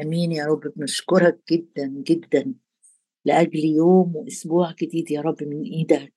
آمين 0.00 0.32
يا 0.32 0.46
رب 0.46 0.60
بنشكرك 0.76 1.38
جدا 1.50 1.86
جدا 1.86 2.54
لأجل 3.24 3.64
يوم 3.64 4.16
وأسبوع 4.16 4.72
جديد 4.82 5.10
يا 5.10 5.20
رب 5.20 5.42
من 5.42 5.62
إيدك. 5.62 6.12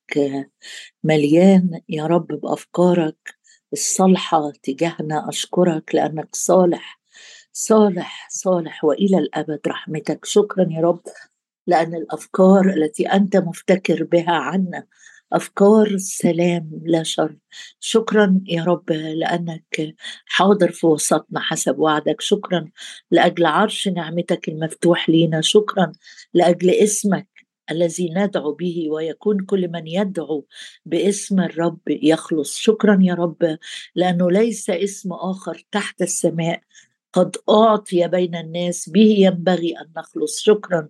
مليان 1.03 1.81
يا 1.89 2.07
رب 2.07 2.27
بأفكارك 2.27 3.35
الصالحة 3.73 4.51
تجاهنا. 4.63 5.29
أشكرك 5.29 5.95
لأنك 5.95 6.35
صالح 6.35 7.01
صالح 7.53 8.27
صالح 8.29 8.83
وإلى 8.83 9.17
الأبد 9.17 9.59
رحمتك. 9.67 10.25
شكرا 10.25 10.67
يا 10.71 10.81
رب 10.81 11.01
لأن 11.67 11.95
الأفكار 11.95 12.69
التي 12.69 13.07
أنت 13.07 13.37
مفتكر 13.37 14.03
بها 14.03 14.31
عنا 14.31 14.87
افكار 15.33 15.97
سلام 15.97 16.81
لا 16.85 17.03
شر. 17.03 17.35
شكرا 17.79 18.41
يا 18.47 18.63
رب 18.63 18.91
لأنك 18.91 19.95
حاضر 20.25 20.71
في 20.71 20.87
وسطنا 20.87 21.39
حسب 21.39 21.79
وعدك. 21.79 22.21
شكرا 22.21 22.69
لأجل 23.11 23.45
عرش 23.45 23.87
نعمتك 23.87 24.49
المفتوح 24.49 25.09
لينا. 25.09 25.41
شكرا 25.41 25.91
لأجل 26.33 26.69
اسمك 26.69 27.27
الذي 27.71 28.09
ندعو 28.13 28.51
به 28.53 28.87
ويكون 28.89 29.39
كل 29.45 29.67
من 29.67 29.87
يدعو 29.87 30.45
باسم 30.85 31.39
الرب 31.39 31.79
يخلص. 31.87 32.57
شكرا 32.57 32.99
يا 33.01 33.13
رب 33.13 33.57
لأنه 33.95 34.31
ليس 34.31 34.69
اسم 34.69 35.13
آخر 35.13 35.65
تحت 35.71 36.01
السماء 36.01 36.61
قد 37.17 37.35
أعطي 37.49 38.07
بين 38.07 38.35
الناس 38.35 38.89
به 38.89 39.15
ينبغي 39.17 39.77
أن 39.79 39.85
نخلص. 39.97 40.41
شكرا 40.41 40.87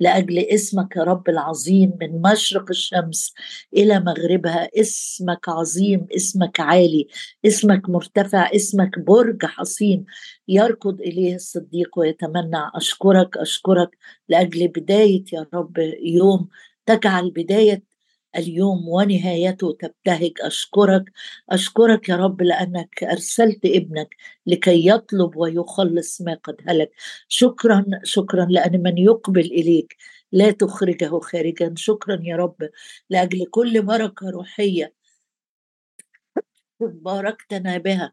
لأجل 0.00 0.38
اسمك 0.38 0.96
يا 0.96 1.02
رب 1.02 1.28
العظيم 1.28 1.92
من 2.00 2.22
مشرق 2.22 2.64
الشمس 2.70 3.34
إلى 3.76 4.00
مغربها. 4.00 4.68
اسمك 4.80 5.48
عظيم 5.48 6.06
اسمك 6.16 6.60
عالي 6.60 7.06
اسمك 7.46 7.88
مرتفع 7.88 8.50
اسمك 8.54 8.98
برج 8.98 9.44
حصين. 9.44 10.04
يركض 10.48 11.00
إليه 11.00 11.34
الصديق 11.34 11.98
ويتمنى. 11.98 12.70
أشكرك 12.74 13.36
أشكرك 13.36 13.98
لأجل 14.28 14.68
بداية 14.68 15.24
يا 15.32 15.46
رب 15.54 15.78
يوم. 16.02 16.48
تجعل 16.86 17.30
بداية 17.30 17.95
اليوم 18.36 18.88
ونهايته 18.88 19.72
تبتهج. 19.80 20.32
أشكرك 20.40 21.04
أشكرك 21.50 22.08
يا 22.08 22.16
رب 22.16 22.42
لأنك 22.42 23.04
أرسلت 23.04 23.64
ابنك 23.66 24.16
لكي 24.46 24.88
يطلب 24.88 25.36
ويخلص 25.36 26.20
ما 26.20 26.34
قد 26.34 26.56
هلك. 26.68 26.90
شكرا 27.28 27.84
شكرا 28.04 28.46
لأن 28.50 28.82
من 28.82 28.98
يقبل 28.98 29.40
إليك 29.46 29.96
لا 30.32 30.50
تخرجه 30.50 31.20
خارجا. 31.20 31.74
شكرا 31.76 32.20
يا 32.22 32.36
رب 32.36 32.70
لأجل 33.10 33.46
كل 33.50 33.82
بركة 33.82 34.30
روحية 34.30 34.94
باركتنا 36.80 37.78
بها. 37.78 38.12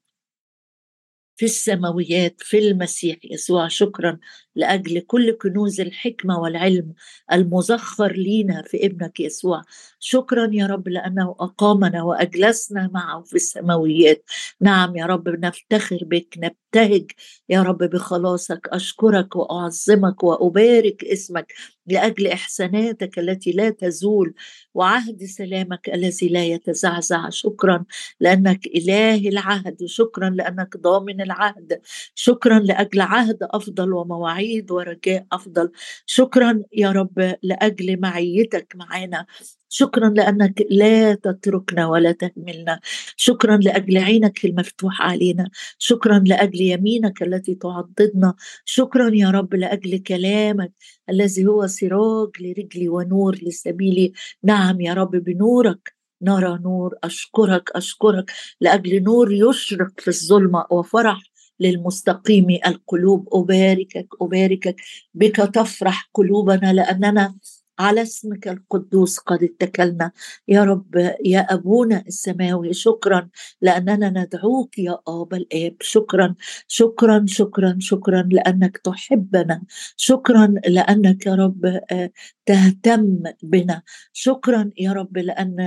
في 1.35 1.45
السماويات 1.45 2.35
في 2.39 2.59
المسيح 2.59 3.17
يسوع. 3.23 3.67
شكرا 3.67 4.19
لأجل 4.55 4.99
كل 4.99 5.31
كنوز 5.31 5.81
الحكمة 5.81 6.39
والعلم 6.39 6.93
المزخر 7.33 8.11
لينا 8.11 8.63
في 8.67 8.85
ابنك 8.85 9.19
يسوع. 9.19 9.61
شكرا 9.99 10.49
يا 10.53 10.65
رب 10.65 10.87
لأنه 10.87 11.35
أقامنا 11.39 12.03
وأجلسنا 12.03 12.89
معه 12.93 13.21
في 13.23 13.35
السماويات. 13.35 14.23
نعم 14.61 14.95
يا 14.95 15.05
رب 15.05 15.29
نفتخر 15.29 15.99
بك 16.01 16.37
نبتهج 16.75 17.11
يا 17.49 17.61
رب 17.63 17.77
بخلاصك 17.77 18.67
أشكرك 18.71 19.35
وأعظمك 19.35 20.23
وأبارك 20.23 21.03
اسمك 21.05 21.53
لأجل 21.87 22.27
إحساناتك 22.27 23.19
التي 23.19 23.51
لا 23.51 23.69
تزول 23.69 24.33
وعهد 24.73 25.23
سلامك 25.23 25.89
الذي 25.89 26.27
لا 26.27 26.45
يتزعزع. 26.45 27.29
شكرا 27.29 27.85
لأنك 28.19 28.67
إله 28.67 29.29
العهد 29.29 29.85
شكرا 29.85 30.29
لأنك 30.29 30.77
ضامن 30.77 31.21
العهد 31.21 31.81
شكرا 32.15 32.59
لأجل 32.59 33.01
عهد 33.01 33.37
أفضل 33.41 33.93
ومواعيد 33.93 34.71
ورجاء 34.71 35.25
أفضل. 35.31 35.71
شكرا 36.05 36.63
يا 36.73 36.91
رب 36.91 37.35
لأجل 37.43 37.99
معيتك 37.99 38.73
معنا 38.75 39.25
شكرا 39.73 40.09
لأنك 40.09 40.65
لا 40.71 41.15
تتركنا 41.15 41.87
ولا 41.87 42.11
تهملنا. 42.11 42.79
شكرا 43.17 43.57
لأجل 43.57 43.97
عينك 43.97 44.45
المفتوحه 44.45 45.05
علينا. 45.05 45.49
شكرا 45.77 46.19
لأجل 46.19 46.61
يمينك 46.61 47.23
التي 47.23 47.55
تعضدنا. 47.55 48.33
شكرا 48.65 49.09
يا 49.15 49.29
رب 49.31 49.55
لأجل 49.55 49.97
كلامك 49.99 50.71
الذي 51.09 51.45
هو 51.47 51.67
سراج 51.67 52.29
لرجلي 52.39 52.89
ونور 52.89 53.35
لسبيلي 53.43 54.13
نعم 54.43 54.81
يا 54.81 54.93
رب 54.93 55.11
بنورك 55.11 55.93
نرى 56.21 56.59
نور. 56.63 56.95
أشكرك 57.03 57.69
أشكرك. 57.75 58.31
لأجل 58.61 59.03
نور 59.03 59.31
يشرق 59.33 59.91
في 59.99 60.07
الظلمة 60.07 60.65
وفرح 60.71 61.19
للمستقيم. 61.59 62.47
القلوب 62.67 63.29
أباركك 63.33 64.07
أباركك. 64.21 64.75
بك 65.13 65.35
تفرح 65.35 66.09
قلوبنا 66.13 66.73
لأننا 66.73 67.35
على 67.79 68.01
اسمك 68.01 68.47
القدوس 68.47 69.17
قد 69.19 69.43
اتكلنا. 69.43 70.11
يا 70.47 70.63
رب 70.63 70.95
يا 71.25 71.39
أبونا 71.39 72.03
السماوي 72.07 72.73
شكرا 72.73 73.29
لأننا 73.61 74.09
ندعوك 74.09 74.79
يا 74.79 74.97
ابا 75.07 75.37
الآب. 75.37 75.75
شكرا 75.81 76.35
شكرا 76.67 77.25
شكرا 77.27 77.77
شكرا 77.79 78.21
لأنك 78.31 78.77
تحبنا. 78.77 79.63
شكرا 79.97 80.47
لأنك 80.67 81.25
يا 81.25 81.35
رب 81.35 81.65
آه، 81.91 82.11
تهتم 82.45 83.23
بنا. 83.43 83.81
شكرا 84.13 84.71
يا 84.79 84.91
رب 84.93 85.17
لأن 85.17 85.59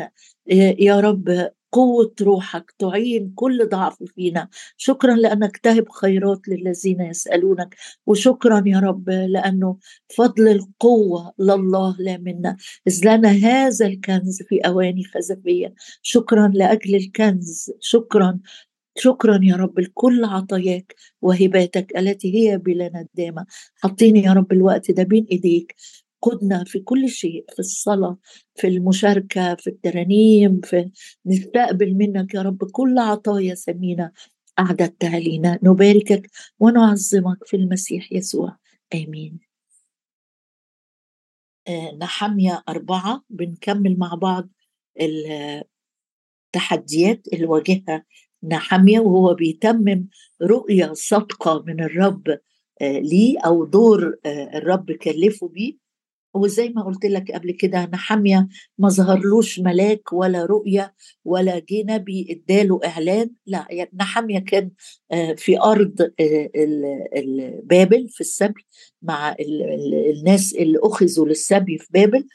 آه، 0.53 0.77
يا 0.78 1.00
رب 1.00 1.50
قوة 1.72 2.15
روحك 2.21 2.75
تعين 2.78 3.32
كل 3.34 3.69
ضعف 3.69 4.03
فينا. 4.03 4.49
شكرا 4.77 5.15
لأنك 5.15 5.56
تهب 5.56 5.88
خيرات 5.88 6.49
للذين 6.49 7.00
يسألونك 7.00 7.77
وشكرا 8.06 8.62
يا 8.66 8.78
رب 8.81 9.10
لأنه 9.10 9.77
فضل 10.16 10.49
القوة 10.49 11.32
لله 11.38 11.97
لا 11.99 12.16
منا. 12.19 12.56
إذ 12.88 13.00
لنا 13.04 13.28
هذا 13.31 13.87
الكنز 13.87 14.43
في 14.43 14.59
أواني 14.60 15.04
خزفية. 15.04 15.75
شكرا 16.03 16.49
لأجل 16.54 16.94
الكنز. 16.94 17.71
شكرا. 17.81 18.38
شكرا 18.98 19.41
يا 19.43 19.56
رب 19.56 19.81
لكل 19.81 20.25
عطاياك 20.25 20.94
وهباتك 21.22 21.98
التي 21.98 22.34
هي 22.34 22.59
بلا 22.59 23.06
ندامة 23.15 23.47
حطيني 23.83 24.22
يا 24.22 24.33
رب 24.33 24.53
الوقت 24.53 24.91
ده 24.91 25.03
بين 25.03 25.27
إيديك. 25.33 25.75
قدنا 26.27 26.65
في 26.65 26.79
كل 26.81 27.09
شيء 27.09 27.45
في 27.53 27.59
الصلاة 27.59 28.19
في 28.55 28.67
المشاركة 28.67 29.55
في 29.55 29.67
الترانيم 29.67 30.61
في 30.61 30.91
نستقبل 31.27 31.95
منك 31.95 32.35
يا 32.35 32.43
رب 32.43 32.65
كل 32.71 32.99
عطايا 32.99 33.55
ثمينة 33.55 34.13
أعددتها 34.59 35.21
لنا 35.21 35.59
نباركك 35.63 36.31
ونعظمك 36.61 37.45
في 37.47 37.57
المسيح 37.57 38.13
يسوع. 38.13 38.57
آمين. 38.95 39.41
آه 41.69 41.95
نحمية 42.01 42.65
أربعة 42.69 43.23
بنكمل 43.31 43.99
مع 43.99 44.15
بعض 44.15 44.49
التحديات 46.55 47.29
اللي 47.33 47.47
واجهها 47.47 48.05
نحمية 48.43 49.01
وهو 49.01 49.35
بيتمم 49.35 50.09
رؤية 50.43 50.93
صادقة 50.93 51.63
من 51.67 51.81
الرب 51.81 52.29
آه 52.81 52.99
ليه 52.99 53.39
أو 53.47 53.65
دور 53.65 54.17
آه 54.27 54.59
الرب 54.59 54.93
كلفه 54.93 55.49
بيه. 55.49 55.86
وزي 56.37 56.69
ما 56.69 56.83
قلت 56.83 57.05
لك 57.07 57.33
قبل 57.33 57.51
كده 57.51 57.87
نحمية 57.93 58.49
ما 58.79 58.89
ظهرلوش 58.89 59.61
ملاك 59.61 60.13
ولا 60.13 60.45
رؤية 60.45 60.95
ولا 61.25 61.59
جه 61.59 61.83
نبي 61.87 62.27
اداله 62.31 62.81
إعلان 62.85 63.31
لا 63.47 63.67
يعني 63.71 63.91
نحمية 63.95 64.39
كان 64.39 64.71
آه، 65.13 65.33
في 65.33 65.61
أرض 65.61 66.11
آه، 66.21 66.51
بابل 67.65 68.09
في 68.09 68.21
السبي 68.21 68.67
مع 69.03 69.37
الناس 69.41 70.55
اللي 70.55 70.79
أخذوا 70.83 71.27
للسبي 71.27 71.79
في 71.79 71.87
بابل 71.91 72.27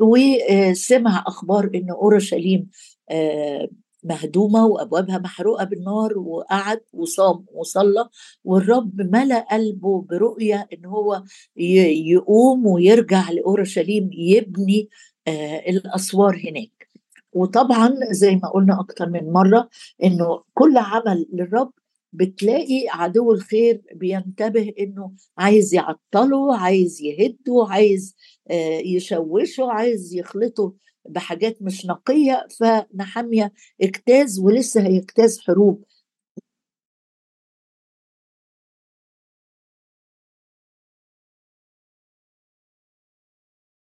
وسمع 0.00 1.24
أخبار 1.26 1.70
إن 1.74 1.90
أورشليم 1.90 2.70
آه، 3.10 3.68
مهدومة 4.08 4.66
وأبوابها 4.66 5.18
محروقة 5.18 5.64
بالنار 5.64 6.18
وقعد 6.18 6.80
وصام 6.92 7.44
وصلى 7.52 8.08
والرب 8.44 9.00
ملأ 9.00 9.46
قلبه 9.50 10.02
برؤية 10.02 10.68
إن 10.72 10.84
هو 10.84 11.22
يقوم 11.56 12.66
ويرجع 12.66 13.30
لأورشليم 13.30 14.10
يبني 14.12 14.88
آه، 15.28 15.70
الأسوار 15.70 16.36
هناك. 16.48 16.88
وطبعا 17.32 17.94
زي 18.10 18.36
ما 18.36 18.48
قلنا 18.48 18.80
أكتر 18.80 19.08
من 19.08 19.32
مرة 19.32 19.68
إنه 20.04 20.42
كل 20.54 20.76
عمل 20.78 21.26
للرب 21.32 21.72
بتلاقي 22.12 22.86
عدو 22.88 23.32
الخير 23.32 23.82
بينتبه 23.94 24.72
إنه 24.80 25.12
عايز 25.38 25.74
يعطله 25.74 26.56
عايز 26.56 27.02
يهده 27.02 27.66
عايز 27.68 28.16
آه، 28.50 28.78
يشوشه 28.78 29.66
عايز 29.70 30.14
يخلطه 30.14 30.72
بحاجات 31.08 31.62
مش 31.62 31.86
نقية 31.86 32.46
فنحميه 32.60 33.52
اجتاز 33.82 34.40
ولسه 34.40 34.86
هيجتاز 34.86 35.40
حروب. 35.40 35.84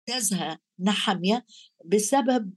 اجتازها 0.09 0.59
نحميه 0.79 1.45
بسبب 1.85 2.53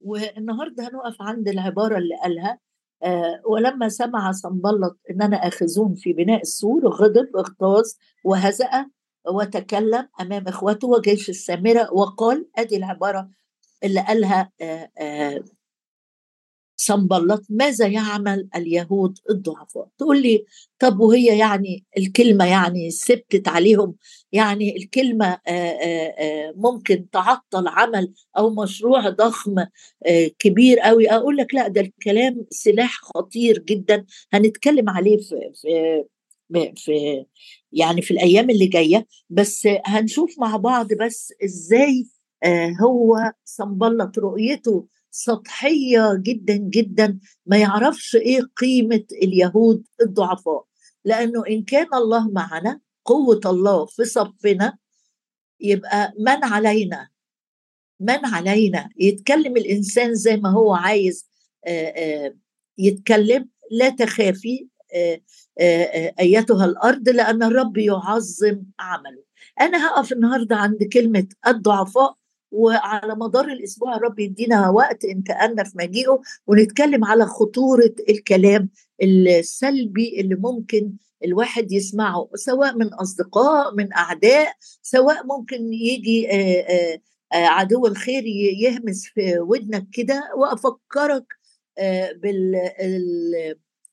والنهاردة 0.00 0.88
هنقف 0.88 1.22
عند 1.22 1.48
العبارة 1.48 1.98
اللي 1.98 2.16
قالها 2.22 2.58
ولما 3.44 3.88
سمع 3.88 4.32
صنبلط 4.32 4.98
اننا 5.10 5.36
اخذون 5.48 5.94
في 5.94 6.12
بناء 6.12 6.40
السور 6.40 6.88
غضب 6.88 7.36
اغتاظ 7.36 7.84
وهزأ 8.24 8.86
وتكلم 9.28 10.08
أمام 10.20 10.48
اخوته 10.48 10.88
وجيش 10.88 11.28
السامرة 11.28 11.92
وقال 11.92 12.46
أدي 12.56 12.76
العبارة 12.76 13.30
اللي 13.84 14.00
قالها 14.00 14.50
آه 16.78 16.92
آه 16.92 16.96
صنبلط 16.98 17.42
ماذا 17.50 17.86
يعمل 17.86 18.48
اليهود 18.56 19.18
الضعفاء؟ 19.30 19.88
تقول 19.98 20.22
لي 20.22 20.44
طب 20.78 21.00
وهي 21.00 21.38
يعني 21.38 21.84
الكلمة 21.98 22.44
يعني 22.44 22.90
سبتت 22.90 23.48
عليهم 23.48 23.94
يعني 24.32 24.76
الكلمة 24.76 25.38
ممكن 26.56 27.10
تعطل 27.10 27.68
عمل 27.68 28.12
أو 28.38 28.50
مشروع 28.50 29.08
ضخم 29.08 29.54
كبير 30.38 30.78
قوي 30.80 31.10
أقول 31.10 31.36
لك 31.36 31.54
لا 31.54 31.68
ده 31.68 31.80
الكلام 31.80 32.46
سلاح 32.50 33.00
خطير 33.02 33.58
جدا. 33.58 34.04
هنتكلم 34.32 34.90
عليه 34.90 35.16
في 35.16 35.52
في 35.54 36.04
في 36.76 37.24
يعني 37.72 38.02
في 38.02 38.10
الأيام 38.10 38.50
اللي 38.50 38.66
جاية. 38.66 39.06
بس 39.30 39.68
هنشوف 39.86 40.38
مع 40.38 40.56
بعض 40.56 40.94
بس 40.94 41.32
إزاي 41.44 42.06
هو 42.82 43.32
صنبلط 43.44 44.18
رؤيته 44.18 44.86
سطحية 45.18 46.14
جدا 46.22 46.56
جدا 46.56 47.18
ما 47.46 47.56
يعرفش 47.56 48.16
إيه 48.16 48.40
قيمة 48.56 49.04
اليهود 49.12 49.84
الضعفاء. 50.02 50.64
لأنه 51.04 51.42
إن 51.50 51.62
كان 51.62 51.94
الله 51.94 52.30
معنا 52.30 52.80
قوة 53.04 53.40
الله 53.46 53.86
في 53.86 54.04
صفنا 54.04 54.78
يبقى 55.60 56.14
من 56.18 56.44
علينا؟ 56.44 57.08
من 58.00 58.24
علينا؟ 58.26 58.88
يتكلم 58.96 59.56
الإنسان 59.56 60.14
زي 60.14 60.36
ما 60.36 60.50
هو 60.50 60.74
عايز 60.74 61.28
يتكلم. 62.78 63.48
لا 63.70 63.88
تخافي 63.88 64.68
أيتها 66.20 66.64
الأرض 66.64 67.08
لأن 67.08 67.42
الرب 67.42 67.78
يعظم 67.78 68.62
عمله. 68.78 69.22
أنا 69.60 69.86
هقف 69.86 70.12
النهارده 70.12 70.56
عند 70.56 70.84
كلمة 70.92 71.26
الضعفاء. 71.46 72.14
وعلى 72.50 73.14
مدار 73.14 73.44
الأسبوع 73.48 73.96
الرب 73.96 74.18
يدينا 74.18 74.70
وقت 74.70 75.06
كأن 75.26 75.64
في 75.64 75.72
مجيئه 75.78 76.20
ونتكلم 76.46 77.04
على 77.04 77.26
خطورة 77.26 77.94
الكلام 78.08 78.70
السلبي 79.02 80.20
اللي 80.20 80.34
ممكن 80.34 80.92
الواحد 81.24 81.72
يسمعه 81.72 82.28
سواء 82.34 82.76
من 82.76 82.94
أصدقاء 82.94 83.74
من 83.74 83.92
أعداء 83.92 84.52
سواء 84.82 85.26
ممكن 85.26 85.72
يجي 85.72 86.28
عدو 87.32 87.86
الخير 87.86 88.26
يهمس 88.62 89.06
في 89.06 89.38
ودنك 89.38 89.86
كده 89.92 90.32
وأفكرك 90.36 91.24
بال 92.22 92.60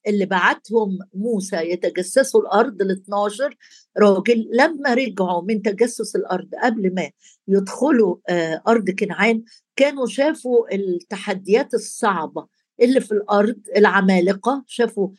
اللي 0.07 0.25
بعتهم 0.25 0.99
موسى 1.13 1.55
يتجسسوا 1.55 2.41
الأرض 2.41 2.81
ال 2.81 2.91
12 2.91 3.57
راجل 3.97 4.49
لما 4.53 4.93
رجعوا 4.93 5.41
من 5.41 5.61
تجسس 5.61 6.15
الأرض 6.15 6.49
قبل 6.63 6.93
ما 6.93 7.09
يدخلوا 7.47 8.15
أرض 8.67 8.89
كنعان 8.89 9.43
كانوا 9.75 10.07
شافوا 10.07 10.75
التحديات 10.75 11.73
الصعبة 11.73 12.47
اللي 12.81 13.01
في 13.01 13.11
الأرض 13.11 13.59
العمالقة 13.77 14.63
شافوا 14.67 15.09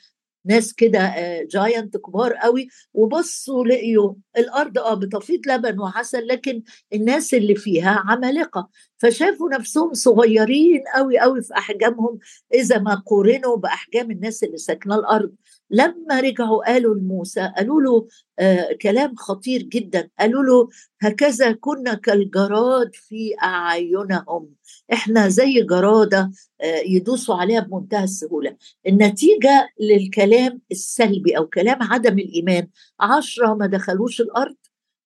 ناس 0.46 0.72
كده 0.74 1.14
جاينت 1.50 1.96
كبار 1.96 2.32
قوي. 2.34 2.68
وبصوا 2.94 3.64
لقيوا 3.66 4.14
الأرض 4.38 4.78
آه 4.78 4.94
بتفيض 4.94 5.40
لبن 5.48 5.80
وعسل 5.80 6.26
لكن 6.26 6.62
الناس 6.92 7.34
اللي 7.34 7.54
فيها 7.54 8.02
عمالقة. 8.06 8.68
فشافوا 8.98 9.50
نفسهم 9.50 9.94
صغيرين 9.94 10.82
قوي 10.94 11.18
قوي 11.18 11.42
في 11.42 11.54
أحجامهم. 11.54 12.18
إذا 12.54 12.78
ما 12.78 13.02
قورنوا 13.06 13.56
بأحجام 13.56 14.10
الناس 14.10 14.44
اللي 14.44 14.56
ساكنة 14.56 14.94
الأرض. 14.94 15.32
لما 15.70 16.20
رجعوا 16.20 16.72
قالوا 16.72 16.94
لموسى 16.94 17.52
قالوا 17.56 17.82
له 17.82 18.06
آه 18.38 18.72
كلام 18.82 19.14
خطير 19.16 19.62
جدا. 19.62 20.08
قالوا 20.20 20.42
له 20.42 20.68
هكذا 21.00 21.52
كنا 21.52 21.94
كالجراد 21.94 22.90
في 22.94 23.34
أعينهم. 23.42 24.48
إحنا 24.92 25.28
زي 25.28 25.62
جرادة 25.62 26.30
آه 26.60 26.80
يدوسوا 26.86 27.34
عليها 27.34 27.60
بمنتهى 27.60 28.04
السهولة. 28.04 28.56
النتيجة 28.86 29.68
للكلام 29.80 30.60
السلبي 30.70 31.36
أو 31.36 31.46
كلام 31.46 31.82
عدم 31.82 32.18
الإيمان 32.18 32.68
عشرة 33.00 33.54
ما 33.54 33.66
دخلوش 33.66 34.20
الأرض 34.20 34.56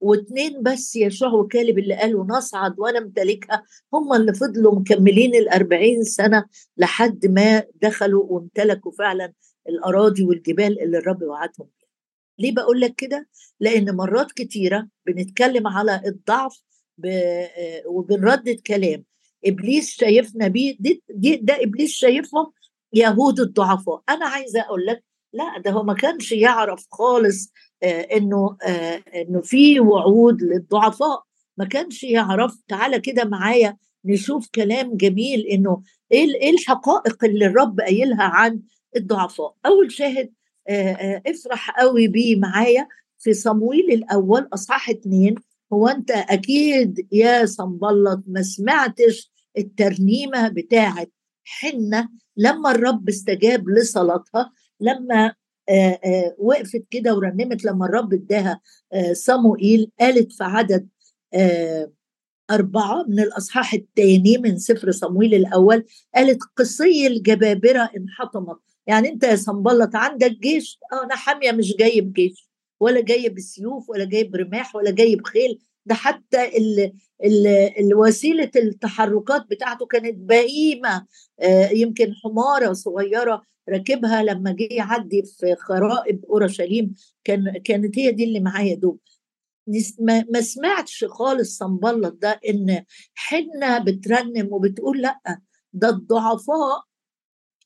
واثنين 0.00 0.62
بس 0.62 0.96
يشوع 0.96 1.32
وكالب 1.32 1.78
اللي 1.78 1.94
قالوا 1.94 2.24
نصعد 2.24 2.74
ونمتلكها 2.78 3.62
هم 3.94 4.12
اللي 4.12 4.34
فضلوا 4.34 4.74
مكملين 4.74 5.34
الأربعين 5.34 6.04
سنة 6.04 6.44
لحد 6.76 7.26
ما 7.26 7.62
دخلوا 7.82 8.24
وامتلكوا 8.28 8.92
فعلا. 8.92 9.32
الأراضي 9.68 10.22
والجبال 10.22 10.82
اللي 10.82 10.98
الرب 10.98 11.22
وعدهم 11.22 11.68
ليه 12.38 12.52
بقول 12.54 12.80
لك 12.80 12.94
كده؟ 12.94 13.28
لأن 13.60 13.96
مرات 13.96 14.32
كتيرة 14.32 14.88
بنتكلم 15.06 15.66
على 15.66 16.02
الضعف 16.06 16.62
وبنردد 17.86 18.60
كلام 18.60 19.04
إبليس 19.46 19.90
شايفنا 19.90 20.48
بيه 20.48 20.76
دي, 20.80 21.02
دي 21.10 21.36
ده 21.36 21.62
إبليس 21.62 21.90
شايفهم 21.92 22.52
يهود 22.92 23.40
الضعفاء. 23.40 24.02
أنا 24.08 24.26
عايزة 24.26 24.60
أقول 24.60 24.86
لك 24.86 25.04
لا 25.32 25.58
ده 25.64 25.70
هو 25.70 25.82
ما 25.82 25.94
كانش 25.94 26.32
يعرف 26.32 26.86
خالص 26.90 27.52
آه 27.82 28.00
إنه 28.00 28.56
آه 28.62 29.02
إنه 29.14 29.40
في 29.40 29.80
وعود 29.80 30.42
للضعفاء. 30.42 31.22
ما 31.56 31.64
كانش 31.64 32.04
يعرف 32.04 32.56
تعالى 32.68 33.00
كده 33.00 33.24
معايا 33.24 33.76
نشوف 34.04 34.48
كلام 34.54 34.96
جميل 34.96 35.40
إنه 35.46 35.82
إيه 36.12 36.34
إيه 36.34 36.50
الحقائق 36.50 37.24
اللي 37.24 37.46
الرب 37.46 37.80
قايلها 37.80 38.22
عن 38.24 38.60
الضعفاء. 38.96 39.54
أول 39.66 39.92
شاهد 39.92 40.32
افرح 41.26 41.70
قوي 41.80 42.08
بيه 42.08 42.36
معايا 42.36 42.88
في 43.18 43.32
صمويل 43.34 43.92
الأول 43.92 44.48
أصحاح 44.54 44.90
اتنين. 44.90 45.34
هو 45.72 45.88
أنت 45.88 46.10
أكيد 46.10 47.06
يا 47.12 47.46
صنبلط 47.46 48.22
ما 48.26 48.42
سمعتش 48.42 49.32
الترنيمة 49.58 50.48
بتاعه 50.48 51.06
حنة 51.44 52.08
لما 52.36 52.70
الرب 52.70 53.08
استجاب 53.08 53.68
لصلاتها 53.68 54.52
لما 54.80 55.34
وقفت 56.38 56.84
كده 56.90 57.14
ورنمت 57.14 57.64
لما 57.64 57.86
الرب 57.86 58.14
اداها 58.14 58.60
صموئيل 59.12 59.90
قالت 60.00 60.32
في 60.32 60.44
عدد 60.44 60.88
أربعة 62.50 63.04
من 63.08 63.20
الأصحاح 63.20 63.74
الثاني 63.74 64.38
من 64.38 64.58
سفر 64.58 64.90
صمويل 64.90 65.34
الأول 65.34 65.84
قالت 66.14 66.38
قصي 66.56 67.06
الجبابرة 67.06 67.90
انحطمت. 67.96 68.58
يعني 68.90 69.08
أنت 69.08 69.22
يا 69.24 69.36
صنبلط 69.36 69.96
عندك 69.96 70.30
جيش؟ 70.30 70.78
أنا 70.92 71.16
حامية 71.16 71.52
مش 71.52 71.76
جايب 71.76 72.12
جيش 72.12 72.50
ولا 72.80 73.00
جايب 73.00 73.34
بسيوف 73.34 73.90
ولا 73.90 74.04
جايب 74.04 74.36
رماح 74.36 74.76
ولا 74.76 74.90
جايب 74.90 75.26
خيل. 75.26 75.58
ده 75.86 75.94
حتى 75.94 76.56
ال 76.58 76.92
ال 77.24 77.46
الوسيلة 77.78 78.50
التحركات 78.56 79.46
بتاعته 79.50 79.86
كانت 79.86 80.14
بهيمة 80.18 81.06
يمكن 81.72 82.14
حمارة 82.24 82.72
صغيرة 82.72 83.42
راكبها 83.68 84.22
لما 84.22 84.52
جه 84.52 84.68
يعدي 84.70 85.22
في 85.22 85.56
خرائب 85.58 86.24
أورشليم. 86.24 86.94
كان 87.24 87.52
كانت 87.64 87.98
هي 87.98 88.12
دي 88.12 88.24
اللي 88.24 88.40
معايا 88.40 88.74
دوب. 88.74 88.98
ما 90.30 90.40
سمعتش 90.40 91.04
خالص 91.04 91.58
صنبلط 91.58 92.14
ده 92.22 92.40
إن 92.48 92.84
حنة 93.14 93.78
بترنم 93.78 94.48
وبتقول 94.52 95.02
لأ 95.02 95.40
ده 95.72 95.88
الضعفاء 95.88 96.82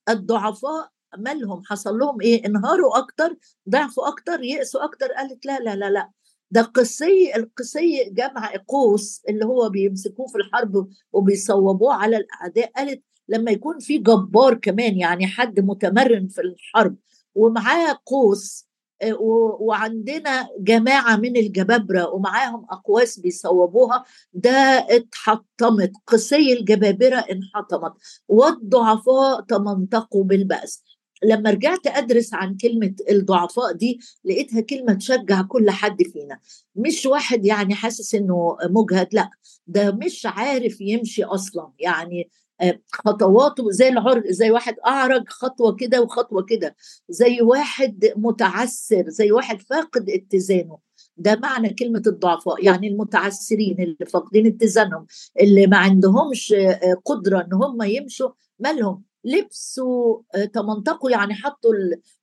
الضعفاء 0.08 0.93
مالهم 1.18 1.62
حصل 1.66 1.98
لهم 1.98 2.20
إيه؟ 2.20 2.46
انهاروا 2.46 2.98
أكتر 2.98 3.36
ضعفوا 3.68 4.08
أكتر 4.08 4.42
يأسوا 4.42 4.84
أكتر. 4.84 5.06
قالت 5.06 5.46
لا 5.46 5.58
لا 5.58 5.76
لا 5.76 5.90
لا. 5.90 6.10
ده 6.50 6.60
القسي 6.60 7.36
القسي 7.36 8.10
جمع 8.10 8.52
قوس 8.68 9.22
اللي 9.28 9.44
هو 9.44 9.68
بيمسكوه 9.68 10.26
في 10.26 10.38
الحرب 10.38 10.88
وبيصوبوه 11.12 11.94
على 11.94 12.16
الأعداء. 12.16 12.72
قالت 12.76 13.02
لما 13.28 13.50
يكون 13.50 13.78
في 13.78 13.98
جبار 13.98 14.54
كمان 14.54 14.96
يعني 14.96 15.26
حد 15.26 15.60
متمرن 15.60 16.28
في 16.28 16.40
الحرب 16.40 16.96
ومعاه 17.34 17.98
قوس 18.06 18.66
وعندنا 19.60 20.48
جماعة 20.58 21.16
من 21.16 21.36
الجبابرة 21.36 22.08
ومعاهم 22.14 22.66
أقواس 22.70 23.18
بيصوبوها 23.18 24.04
ده 24.32 24.50
اتحطمت. 24.90 25.92
قسي 26.06 26.52
الجبابرة 26.52 27.16
انحطمت. 27.16 27.92
والضعفاء 28.28 29.40
تمنطقوا 29.40 30.24
بالبأس. 30.24 30.84
لما 31.24 31.50
رجعت 31.50 31.86
أدرس 31.86 32.34
عن 32.34 32.56
كلمة 32.56 32.94
الضعفاء 33.10 33.72
دي 33.72 34.00
لقيتها 34.24 34.60
كلمة 34.60 34.94
تشجع 34.94 35.42
كل 35.42 35.70
حد 35.70 36.02
فينا. 36.02 36.38
مش 36.76 37.06
واحد 37.06 37.44
يعني 37.46 37.74
حاسس 37.74 38.14
إنه 38.14 38.56
مجهد 38.70 39.08
لأ 39.12 39.30
ده 39.66 39.92
مش 39.92 40.26
عارف 40.26 40.80
يمشي 40.80 41.24
أصلا. 41.24 41.72
يعني 41.78 42.30
خطواته 42.92 43.70
زي 43.70 43.88
العرج 43.88 44.26
زي 44.30 44.50
واحد 44.50 44.74
أعرج 44.86 45.28
خطوة 45.28 45.74
كده 45.76 46.02
وخطوة 46.02 46.42
كده. 46.42 46.76
زي 47.08 47.40
واحد 47.42 48.12
متعسر 48.16 49.04
زي 49.08 49.32
واحد 49.32 49.62
فاقد 49.62 50.10
اتزانه. 50.10 50.78
ده 51.16 51.40
معنى 51.42 51.74
كلمة 51.74 52.02
الضعفاء. 52.06 52.64
يعني 52.64 52.88
المتعسرين 52.88 53.80
اللي 53.80 54.06
فاقدين 54.12 54.46
اتزانهم 54.46 55.06
اللي 55.40 55.66
ما 55.66 55.76
عندهمش 55.76 56.54
قدرة 57.04 57.40
إن 57.40 57.52
هم 57.52 57.82
يمشوا 57.82 58.30
مالهم؟ 58.58 59.02
لبسوا 59.24 60.22
آه، 60.34 60.44
تمنطقوا 60.44 61.10
يعني 61.10 61.34
حطوا 61.34 61.72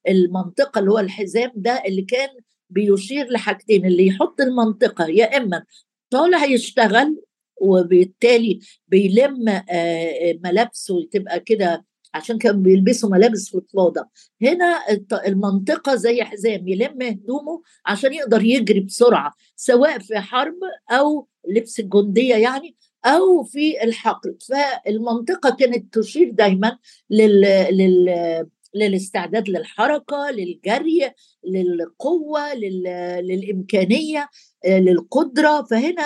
المنطقة 0.07 0.79
اللي 0.79 0.91
هو 0.91 0.99
الحزام 0.99 1.51
ده 1.55 1.83
اللي 1.87 2.01
كان 2.01 2.29
بيشير 2.69 3.31
لحاجتين 3.31 3.85
اللي 3.85 4.07
يحط 4.07 4.41
المنطقة 4.41 5.07
يا 5.07 5.37
إما 5.37 5.63
طالع 6.09 6.45
يشتغل 6.45 7.21
وبالتالي 7.61 8.59
بيلم 8.87 9.49
آه، 9.49 10.39
ملابسه 10.43 11.07
تبقى 11.11 11.39
كده 11.39 11.85
عشان 12.13 12.37
كانوا 12.37 12.61
بيلبسوا 12.61 13.09
ملابس 13.09 13.49
فضفاضه 13.49 14.05
هنا 14.41 14.79
المنطقة 15.27 15.95
زي 15.95 16.23
حزام 16.23 16.67
يلم 16.67 17.01
هدومه 17.01 17.61
عشان 17.85 18.13
يقدر 18.13 18.43
يجري 18.43 18.79
بسرعة 18.79 19.33
سواء 19.55 19.99
في 19.99 20.19
حرب 20.19 20.55
أو 20.91 21.27
لبس 21.47 21.79
الجندية 21.79 22.35
يعني 22.35 22.75
أو 23.05 23.43
في 23.43 23.83
الحقل. 23.83 24.37
فالمنطقة 24.49 25.55
كانت 25.55 25.99
تشير 25.99 26.29
دايما 26.31 26.77
لل, 27.09 27.41
لل 27.71 28.47
للاستعداد 28.75 29.49
للحركة 29.49 30.31
للجري 30.31 31.11
للقوة 31.47 32.53
لل... 32.53 32.83
للإمكانية 33.27 34.29
للقدرة. 34.67 35.61
فهنا 35.61 36.03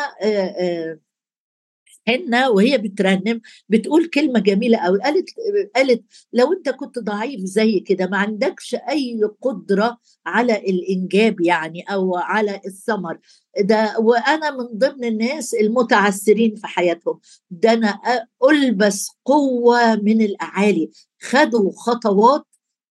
حنة 2.08 2.50
وهي 2.50 2.78
بترنم 2.78 3.42
بتقول 3.70 4.06
كلمة 4.08 4.40
جميلة 4.40 4.78
قوي 4.78 5.00
قالت 5.00 5.30
قالت 5.76 6.04
لو 6.34 6.54
أنت 6.54 6.70
كنت 6.70 7.00
ضعيف 7.00 7.42
زي 7.42 7.80
كده 7.80 8.08
ما 8.08 8.18
عندكش 8.18 8.76
أي 8.76 9.22
قدرة 9.42 9.98
على 10.26 10.56
الإنجاب 10.58 11.42
يعني 11.42 11.82
أو 11.82 12.16
على 12.16 12.62
الثمر. 12.66 13.18
ده 13.60 14.00
وأنا 14.00 14.52
من 14.52 14.66
ضمن 14.78 15.06
الناس 15.06 15.54
المتعثرين 15.54 16.56
في 16.56 16.68
حياتهم. 16.68 17.20
ده 17.52 17.74
أنا 17.74 18.00
ألبس 18.52 19.10
قوة 19.26 19.96
من 19.96 20.22
الأعالي. 20.22 20.90
خدوا 21.22 21.72
خطوات 21.72 22.46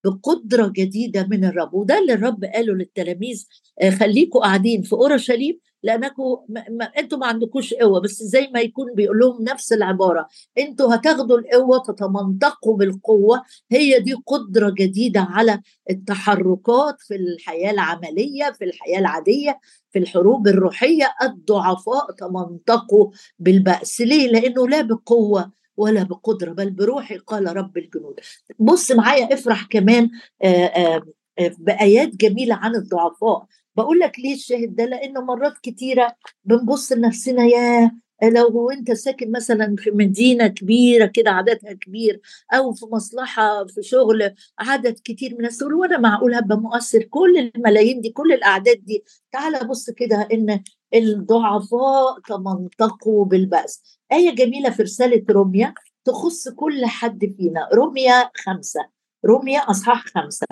بقدرة 0.05 0.73
جديدة 0.77 1.27
من 1.31 1.45
الرب. 1.45 1.75
وده 1.75 1.99
اللي 1.99 2.13
الرب 2.13 2.45
قاله 2.45 2.75
للتلاميذ. 2.75 3.45
آه، 3.83 3.91
خليكوا 3.91 4.41
قاعدين 4.41 4.83
في 4.83 4.93
أورشليم. 4.93 5.61
لانكم 5.85 6.37
ما 6.49 6.91
ما 7.13 7.27
عندكوش 7.27 7.75
قوة 7.75 8.01
بس 8.01 8.23
زي 8.23 8.49
ما 8.55 8.61
يكون 8.61 8.95
بيقول 8.95 9.19
لهم 9.19 9.43
نفس 9.43 9.73
العبارة 9.73 10.29
أنتوا 10.59 10.95
هتاخدوا 10.95 11.39
القوة 11.39 11.79
تتمنطقوا 11.79 12.77
بالقوة 12.77 13.43
هي 13.71 14.01
دي 14.01 14.13
قدرة 14.27 14.71
جديدة 14.79 15.21
على 15.21 15.61
التحركات 15.91 17.01
في 17.01 17.15
الحياة 17.17 17.71
العملية 17.71 18.53
في 18.59 18.65
الحياة 18.65 18.99
العادية 18.99 19.61
في 19.91 19.99
الحروب 19.99 20.49
الروحية 20.49 21.15
الضعفاء 21.23 22.13
تمنطقوا 22.13 23.11
بالبأس. 23.39 24.01
ليه؟ 24.01 24.29
لأنه 24.29 24.69
لا 24.69 24.81
بقوة 24.83 25.53
ولا 25.77 26.03
بقدرة 26.03 26.53
بل 26.53 26.71
بروحي 26.71 27.17
قال 27.17 27.57
رب 27.57 27.77
الجنود. 27.79 28.21
بص 28.59 28.91
معايا 28.93 29.35
افرح 29.35 29.67
كمان 29.71 30.11
آآ 30.43 31.03
آآ 31.39 31.55
بآيات 31.59 32.17
جميلة 32.17 32.55
عن 32.55 32.75
الضعفاء. 32.75 33.47
بقول 33.77 33.99
لك 33.99 34.19
ليه 34.19 34.35
الشاهد 34.35 34.77
ده؟ 34.77 34.85
لأنه 34.85 35.21
مرات 35.21 35.59
كتيرة 35.59 36.17
بنبص 36.45 36.93
لنفسنا 36.93 37.45
يا 37.45 37.91
لو 38.23 38.71
أنت 38.71 38.93
ساكن 38.93 39.33
مثلا 39.33 39.77
في 39.79 39.91
مدينة 39.91 40.47
كبيرة 40.47 41.07
كده 41.07 41.31
عددها 41.31 41.73
كبير 41.73 42.21
أو 42.53 42.73
في 42.73 42.87
مصلحة 42.93 43.67
في 43.67 43.83
شغل 43.83 44.35
عدد 44.59 44.99
كتير 45.05 45.31
من 45.31 45.37
الناس 45.37 45.63
وأنا 45.63 45.99
معقول 45.99 46.35
هبقى 46.35 46.57
مؤثر؟ 46.61 47.03
كل 47.03 47.51
الملايين 47.57 48.01
دي 48.01 48.11
كل 48.11 48.33
الأعداد 48.33 48.85
دي. 48.85 49.05
تعال 49.33 49.69
بص 49.69 49.91
كده 49.91 50.29
إن 50.33 50.61
الضعفاء 50.95 52.21
تمنطقوا 52.29 53.25
بالبأس. 53.25 53.99
آية 54.13 54.31
جميلة 54.35 54.71
في 54.71 54.83
رسالة 54.83 55.25
روميا 55.31 55.75
تخص 56.05 56.49
كل 56.49 56.87
حد 56.87 57.35
فينا. 57.39 57.69
روميا 57.75 58.31
خمسة. 58.35 58.81
روميا 59.25 59.61
أصحاح 59.61 60.05
خمسة. 60.07 60.47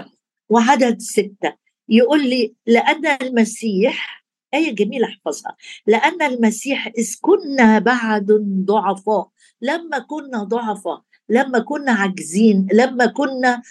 وعدد 0.48 1.00
ستة. 1.00 1.52
يقول 1.88 2.28
لي 2.30 2.54
لأن 2.66 3.06
المسيح 3.22 4.24
آية 4.54 4.74
جميلة 4.74 5.06
احفظها 5.08 5.56
لأن 5.86 6.22
المسيح 6.22 6.86
إذ 6.98 7.14
كنا 7.20 7.78
بعد 7.78 8.26
ضعفاء 8.64 9.28
لما 9.60 9.98
كنا 9.98 10.44
ضعفاء 10.44 11.02
لما 11.28 11.58
كنا 11.58 11.92
عاجزين 11.92 12.66
لما 12.72 13.06
كنا 13.06 13.62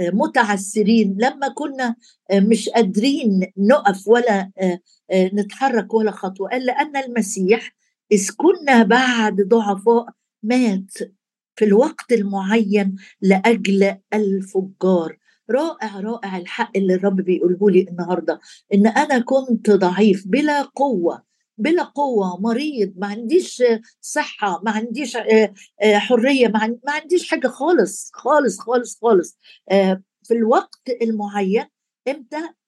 متعسرين 0.00 1.16
لما 1.18 1.48
كنا 1.48 1.96
مش 2.32 2.68
قادرين 2.68 3.52
نقف 3.56 4.08
ولا 4.08 4.50
نتحرك 5.12 5.94
ولا 5.94 6.10
خطوة 6.10 6.48
قال 6.50 6.66
لأن 6.66 6.96
المسيح 6.96 7.74
إذ 8.12 8.30
كنا 8.36 8.82
بعد 8.82 9.36
ضعفاء 9.40 10.06
مات 10.42 10.92
في 11.56 11.64
الوقت 11.64 12.12
المعين 12.12 12.96
لأجل 13.20 13.96
الفجار. 14.14 15.16
رائع 15.50 16.00
رائع 16.00 16.36
الحق 16.36 16.70
اللي 16.76 16.94
الرب 16.94 17.16
بيقوله 17.16 17.70
لي 17.70 17.86
النهارده 17.90 18.40
إن 18.74 18.86
أنا 18.86 19.18
كنت 19.18 19.70
ضعيف 19.70 20.24
بلا 20.26 20.62
قوة 20.62 21.22
بلا 21.58 21.82
قوة 21.82 22.40
مريض 22.40 22.92
ما 22.96 23.06
عنديش 23.06 23.62
صحة 24.00 24.62
ما 24.64 24.70
عنديش 24.70 25.16
آه، 25.16 25.54
آه، 25.82 25.98
حرية 25.98 26.48
ما 26.48 26.70
عنديش 26.88 27.30
حاجة 27.30 27.48
خالص 27.48 28.10
خالص 28.14 28.58
خالص 28.58 28.98
خالص. 29.02 29.38
آه، 29.70 30.02
في 30.22 30.34
الوقت 30.34 30.90
المعين 31.02 31.64
إمتى؟ 32.08 32.59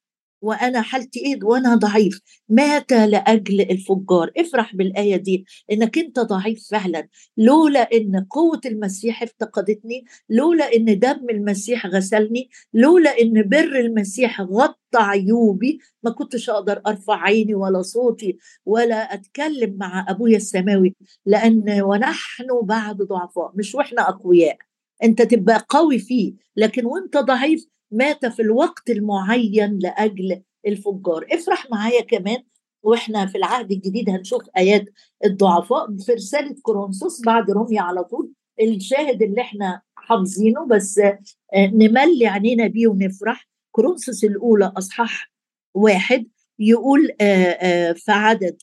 وأنا 0.42 0.82
حالتي 0.82 1.20
إيه؟ 1.20 1.38
وأنا 1.42 1.74
ضعيف. 1.74 2.20
مات 2.48 2.92
لأجل 2.92 3.60
الفجار. 3.60 4.30
افرح 4.38 4.76
بالآية 4.76 5.16
دي 5.16 5.44
إنك 5.72 5.98
أنت 5.98 6.20
ضعيف 6.20 6.68
فعلا. 6.70 7.08
لولا 7.36 7.80
إن 7.80 8.26
قوة 8.30 8.60
المسيح 8.66 9.22
افتقدتني 9.22 10.04
لولا 10.30 10.76
إن 10.76 10.98
دم 10.98 11.26
المسيح 11.30 11.86
غسلني 11.86 12.50
لولا 12.74 13.20
إن 13.20 13.48
بر 13.48 13.80
المسيح 13.80 14.40
غطى 14.40 14.76
عيوبي 14.94 15.78
ما 16.02 16.10
كنتش 16.10 16.50
أقدر 16.50 16.82
أرفع 16.86 17.22
عيني 17.22 17.54
ولا 17.54 17.82
صوتي 17.82 18.38
ولا 18.66 19.14
أتكلم 19.14 19.76
مع 19.78 20.06
أبويا 20.08 20.36
السماوي 20.36 20.94
لأن 21.26 21.82
ونحن 21.82 22.46
بعد 22.62 22.96
ضعفاء 22.96 23.52
مش 23.54 23.74
وإحنا 23.74 24.08
أقوياء. 24.08 24.56
أنت 25.04 25.22
تبقى 25.22 25.66
قوي 25.68 25.98
فيه 25.98 26.32
لكن 26.56 26.84
وأنت 26.86 27.16
ضعيف 27.16 27.66
مات 27.92 28.26
في 28.26 28.42
الوقت 28.42 28.90
المعين 28.90 29.78
لأجل 29.78 30.42
الفجار. 30.66 31.26
افرح 31.32 31.70
معايا 31.70 32.00
كمان 32.02 32.42
وإحنا 32.82 33.26
في 33.26 33.38
العهد 33.38 33.72
الجديد 33.72 34.10
هنشوف 34.10 34.42
آيات 34.56 34.84
الضعفاء 35.24 35.96
في 35.96 36.12
رساله 36.12 36.56
كورنثوس 36.62 37.22
بعد 37.26 37.50
روميا 37.50 37.82
على 37.82 38.04
طول 38.04 38.32
الشاهد 38.60 39.22
اللي 39.22 39.40
إحنا 39.40 39.82
حافظينه 39.94 40.66
بس 40.66 40.98
آه، 40.98 41.20
نملي 41.54 42.26
عينينا 42.26 42.66
بيه 42.66 42.86
ونفرح. 42.86 43.48
كورنثوس 43.70 44.24
الأولى 44.24 44.72
أصحاح 44.78 45.32
واحد 45.74 46.26
يقول 46.58 47.10
آه، 47.20 47.24
آه، 47.44 47.92
في 47.92 48.12
عدد 48.12 48.56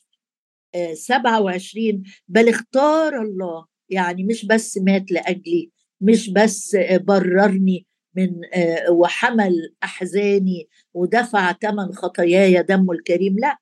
27 0.94 2.02
بل 2.28 2.48
اختار 2.48 3.22
الله 3.22 3.66
يعني 3.88 4.24
مش 4.24 4.46
بس 4.46 4.78
مات 4.78 5.12
لأجلي 5.12 5.70
مش 6.00 6.30
بس 6.30 6.76
بررني 6.90 7.86
من 8.16 8.40
آه، 8.54 8.90
وحمل 8.90 9.74
أحزاني 9.84 10.68
ودفع 10.94 11.52
ثمن 11.52 11.92
خطاياي 11.92 12.62
دمه 12.62 12.92
الكريم. 12.92 13.38
لا 13.38 13.58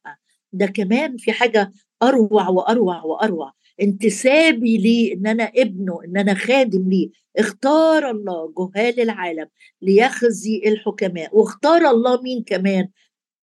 ده 0.52 0.66
كمان 0.66 1.16
في 1.16 1.32
حاجة 1.32 1.72
أروع 2.02 2.48
وأروع 2.48 3.02
وأروع. 3.02 3.52
انتسابي 3.82 4.78
ليه 4.78 5.14
إن 5.14 5.26
أنا 5.26 5.44
ابنه 5.56 5.98
إن 6.04 6.16
أنا 6.16 6.34
خادم 6.34 6.88
ليه. 6.88 7.10
اختار 7.38 8.10
الله 8.10 8.52
جهال 8.58 9.00
العالم 9.00 9.46
ليخزي 9.82 10.62
الحكماء 10.66 11.36
واختار 11.36 11.90
الله 11.90 12.22
مين 12.22 12.42
كمان؟ 12.42 12.88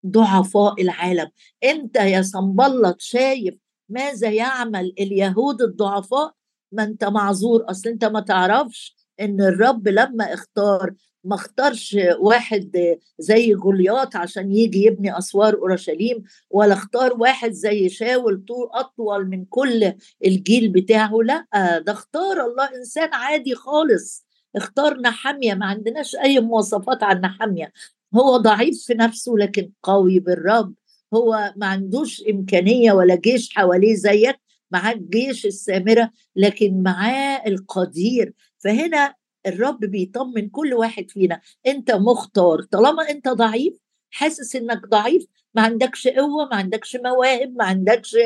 ضعفاء 0.08 0.82
العالم. 0.82 1.30
أنت 1.64 1.96
يا 1.96 2.22
صنبلط 2.22 3.02
شايف 3.02 3.56
ماذا 3.90 4.30
يعمل 4.30 4.94
اليهود 5.00 5.62
الضعفاء؟ 5.62 6.34
ما 6.72 6.84
أنت 6.84 7.04
معذور 7.04 7.66
أصل 7.70 7.90
أنت 7.90 8.06
ما 8.06 8.20
تعرفش. 8.20 8.96
إن 9.22 9.42
الرب 9.42 9.88
لما 9.88 10.34
اختار 10.34 10.94
ما 11.24 11.36
اختارش 11.36 11.98
واحد 12.20 12.98
زي 13.20 13.54
جولياط 13.54 14.16
عشان 14.16 14.52
يجي 14.52 14.84
يبني 14.86 15.18
أسوار 15.18 15.54
أورشليم 15.54 16.24
ولا 16.50 16.74
اختار 16.74 17.14
واحد 17.14 17.52
زي 17.52 17.90
شاول 17.90 18.44
طول 18.48 18.70
أطول 18.74 19.28
من 19.30 19.46
كل 19.46 19.94
الجيل 20.26 20.70
بتاعه 20.70 21.18
لا 21.24 21.46
ده 21.80 21.92
اختار 21.92 22.46
الله 22.46 22.76
إنسان 22.76 23.14
عادي 23.14 23.56
خالص. 23.56 24.26
اختار 24.56 25.00
نحمية 25.00 25.54
ما 25.54 25.66
عندناش 25.66 26.16
أي 26.16 26.40
مواصفات 26.40 27.04
عن 27.04 27.22
نحمية 27.22 27.72
هو 28.16 28.38
ضعيف 28.38 28.84
في 28.88 28.94
نفسه 28.94 29.34
لكن 29.38 29.72
قوي 29.84 30.20
بالرب. 30.20 30.74
هو 31.14 31.54
ما 31.56 31.66
عندوش 31.68 32.24
إمكانية 32.30 32.92
ولا 32.92 33.16
جيش 33.16 33.56
حواليه 33.56 33.96
زيك 33.96 34.36
معاه 34.72 34.94
الجيش 34.94 35.46
السامرة 35.46 36.12
لكن 36.36 36.84
معاه 36.84 37.42
القدير. 37.48 38.34
فهنا 38.66 39.16
الرب 39.48 39.80
بيطمن 39.80 40.50
كل 40.50 40.74
واحد 40.74 41.12
فينا. 41.12 41.42
انت 41.68 41.92
مختار. 41.92 42.62
طالما 42.62 43.10
انت 43.10 43.28
ضعيف 43.28 43.74
حاسس 44.12 44.56
انك 44.56 44.88
ضعيف 44.88 45.26
ما 45.56 45.62
عندكش 45.62 46.08
قوة 46.08 46.46
ما 46.46 46.56
عندكش 46.56 46.96
مواهب 46.96 47.54
ما 47.58 47.66
عندكش 47.66 48.18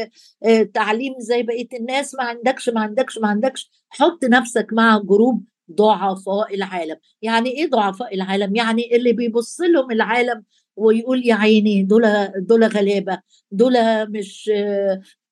آه، 0.46 0.63
تعليم 0.63 1.13
زي 1.19 1.43
بقية 1.43 1.67
الناس 1.74 2.15
ما 2.15 2.24
عندكش 2.24 2.69
ما 2.69 2.81
عندكش 2.81 3.17
ما 3.17 3.27
عندكش. 3.27 3.72
حط 3.89 4.25
نفسك 4.25 4.67
مع 4.72 4.98
جروب 4.98 5.46
ضعفاء 5.72 6.55
العالم. 6.55 6.96
يعني 7.22 7.50
إيه 7.50 7.69
ضعفاء 7.69 8.15
العالم؟ 8.15 8.55
يعني 8.55 8.96
اللي 8.96 9.13
بيبص 9.13 9.62
لهم 9.62 9.91
العالم 9.91 10.43
ويقول 10.75 11.27
يا 11.27 11.36
عيني 11.36 11.84
دول 11.84 12.31
دول 12.38 12.63
غلابة 12.63 13.22
دول 13.51 13.74
مش 14.12 14.51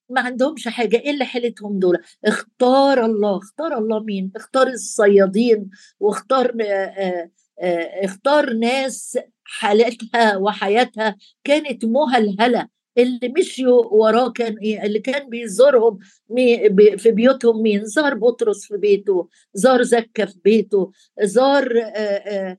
ما 0.10 0.22
عندهمش 0.22 0.68
حاجة 0.68 0.98
إيه 0.98 1.12
اللي 1.12 1.26
حيلتهم 1.26 1.80
دول. 1.80 1.98
اختار 2.26 3.06
الله. 3.06 3.38
اختار 3.38 3.78
الله 3.78 4.00
مين؟ 4.00 4.32
اختار 4.36 4.68
الصيادين 4.68 5.70
واختار 6.00 6.56
آه، 6.62 7.30
آه، 7.60 8.06
اختار 8.06 8.54
ناس 8.54 9.18
حالتها 9.44 10.38
وحياتها 10.38 11.16
كانت 11.44 11.86
مهلهلة. 11.86 12.68
اللي 12.98 13.34
مشيوا 13.40 13.86
وراه 13.86 14.32
كان 14.32 14.58
إيه؟ 14.58 14.84
اللي 14.86 15.00
كان 15.00 15.30
بيزورهم 15.30 15.98
في 16.98 17.12
بيوتهم 17.12 17.62
مين؟ 17.62 17.86
زار 17.86 18.14
بطرس 18.14 18.66
في 18.66 18.78
بيته 18.78 19.28
زار 19.54 19.84
زكا 19.84 20.26
في 20.26 20.40
بيته 20.44 20.92
زار 21.22 21.82
آه، 21.96 22.58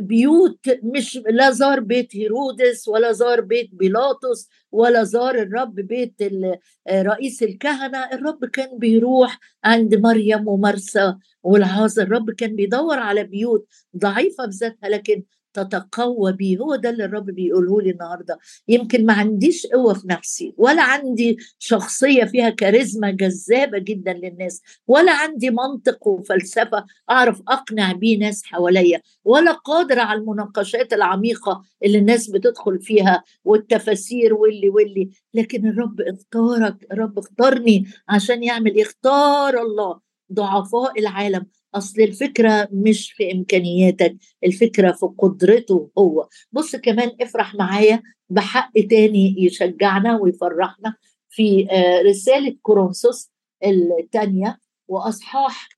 بيوت 0.00 0.58
مش 0.82 1.20
لا 1.30 1.50
زار 1.50 1.80
بيت 1.80 2.16
هيرودس 2.16 2.88
ولا 2.88 3.12
زار 3.12 3.40
بيت 3.40 3.70
بيلاطس 3.72 4.48
ولا 4.72 5.04
زار 5.04 5.34
الرب 5.34 5.74
بيت 5.74 6.14
رئيس 6.90 7.42
الكهنة. 7.42 7.98
الرب 8.12 8.44
كان 8.44 8.78
بيروح 8.78 9.38
عند 9.64 9.94
مريم 9.94 10.48
ومرسى 10.48 11.14
والعازر 11.42 12.02
الرب 12.02 12.30
كان 12.30 12.56
بيدور 12.56 12.98
على 12.98 13.24
بيوت 13.24 13.66
ضعيفة 13.96 14.46
بذاتها 14.46 14.88
لكن 14.88 15.22
تتقوى 15.54 16.32
بيه. 16.32 16.58
هو 16.58 16.76
ده 16.76 16.90
اللي 16.90 17.04
الرب 17.04 17.26
بيقوله 17.26 17.80
لي 17.82 17.90
النهارده. 17.90 18.38
يمكن 18.68 19.06
ما 19.06 19.12
عنديش 19.12 19.66
قوة 19.66 19.94
في 19.94 20.08
نفسي 20.08 20.54
ولا 20.56 20.82
عندي 20.82 21.36
شخصية 21.58 22.24
فيها 22.24 22.50
كاريزما 22.50 23.10
جذابة 23.10 23.78
جدا 23.78 24.12
للناس 24.12 24.62
ولا 24.86 25.12
عندي 25.12 25.50
منطق 25.50 26.06
وفلسفة 26.08 26.86
أعرف 27.10 27.42
أقنع 27.48 27.92
بيه 27.92 28.18
ناس 28.18 28.44
حواليا 28.44 29.00
ولا 29.24 29.52
قادره 29.52 30.00
على 30.00 30.20
المناقشات 30.20 30.92
العميقة 30.92 31.62
اللي 31.84 31.98
الناس 31.98 32.30
بتدخل 32.30 32.78
فيها 32.80 33.24
والتفاسير 33.44 34.34
واللي 34.34 34.68
واللي. 34.68 35.10
لكن 35.34 35.66
الرب 35.66 36.00
اختارك 36.00 36.86
الرب 36.92 37.18
اختارني 37.18 37.86
عشان 38.08 38.42
يعمل. 38.42 38.80
اختار 38.80 39.62
الله 39.62 40.00
ضعفاء 40.32 41.00
العالم 41.00 41.46
أصل 41.74 42.00
الفكرة 42.02 42.68
مش 42.72 43.12
في 43.12 43.32
إمكانياتك 43.32 44.16
الفكرة 44.44 44.92
في 44.92 45.06
قدرته 45.18 45.90
هو. 45.98 46.28
بص 46.52 46.76
كمان 46.76 47.16
افرح 47.20 47.54
معايا 47.54 48.02
بحق 48.30 48.72
تاني 48.90 49.34
يشجعنا 49.38 50.18
ويفرحنا 50.20 50.94
في 51.30 51.68
آه، 51.70 52.02
رسالة 52.02 52.56
كورنثوس 52.62 53.30
الثانية 53.64 54.58
وأصحاح 54.88 55.68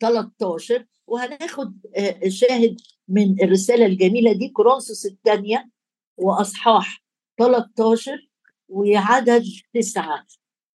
13 0.00 0.76
آه، 0.76 0.86
وهناخد 1.06 1.74
آه، 1.96 2.28
شاهد 2.28 2.76
من 3.08 3.42
الرسالة 3.42 3.86
الجميلة 3.86 4.32
دي 4.32 4.48
كورنثوس 4.48 5.06
الثانية 5.06 5.70
وأصحاح 6.16 7.02
13 7.38 8.28
وعدد 8.68 9.44
تسعة. 9.74 10.26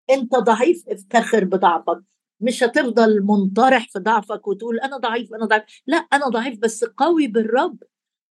أنت 0.10 0.36
ضعيف 0.36 0.84
افتخر 0.90 1.44
بضعفك. 1.44 2.04
مش 2.42 2.64
هتفضل 2.64 3.22
منطرح 3.26 3.88
في 3.90 4.00
ضعفك 4.00 4.48
وتقول 4.48 4.80
أنا 4.80 4.98
ضعيف 4.98 5.34
أنا 5.34 5.46
ضعيف. 5.46 5.64
لا 5.88 5.98
أنا 5.98 6.28
ضعيف 6.30 6.60
بس 6.60 6.84
قوي 6.86 7.28
بالرب. 7.28 7.84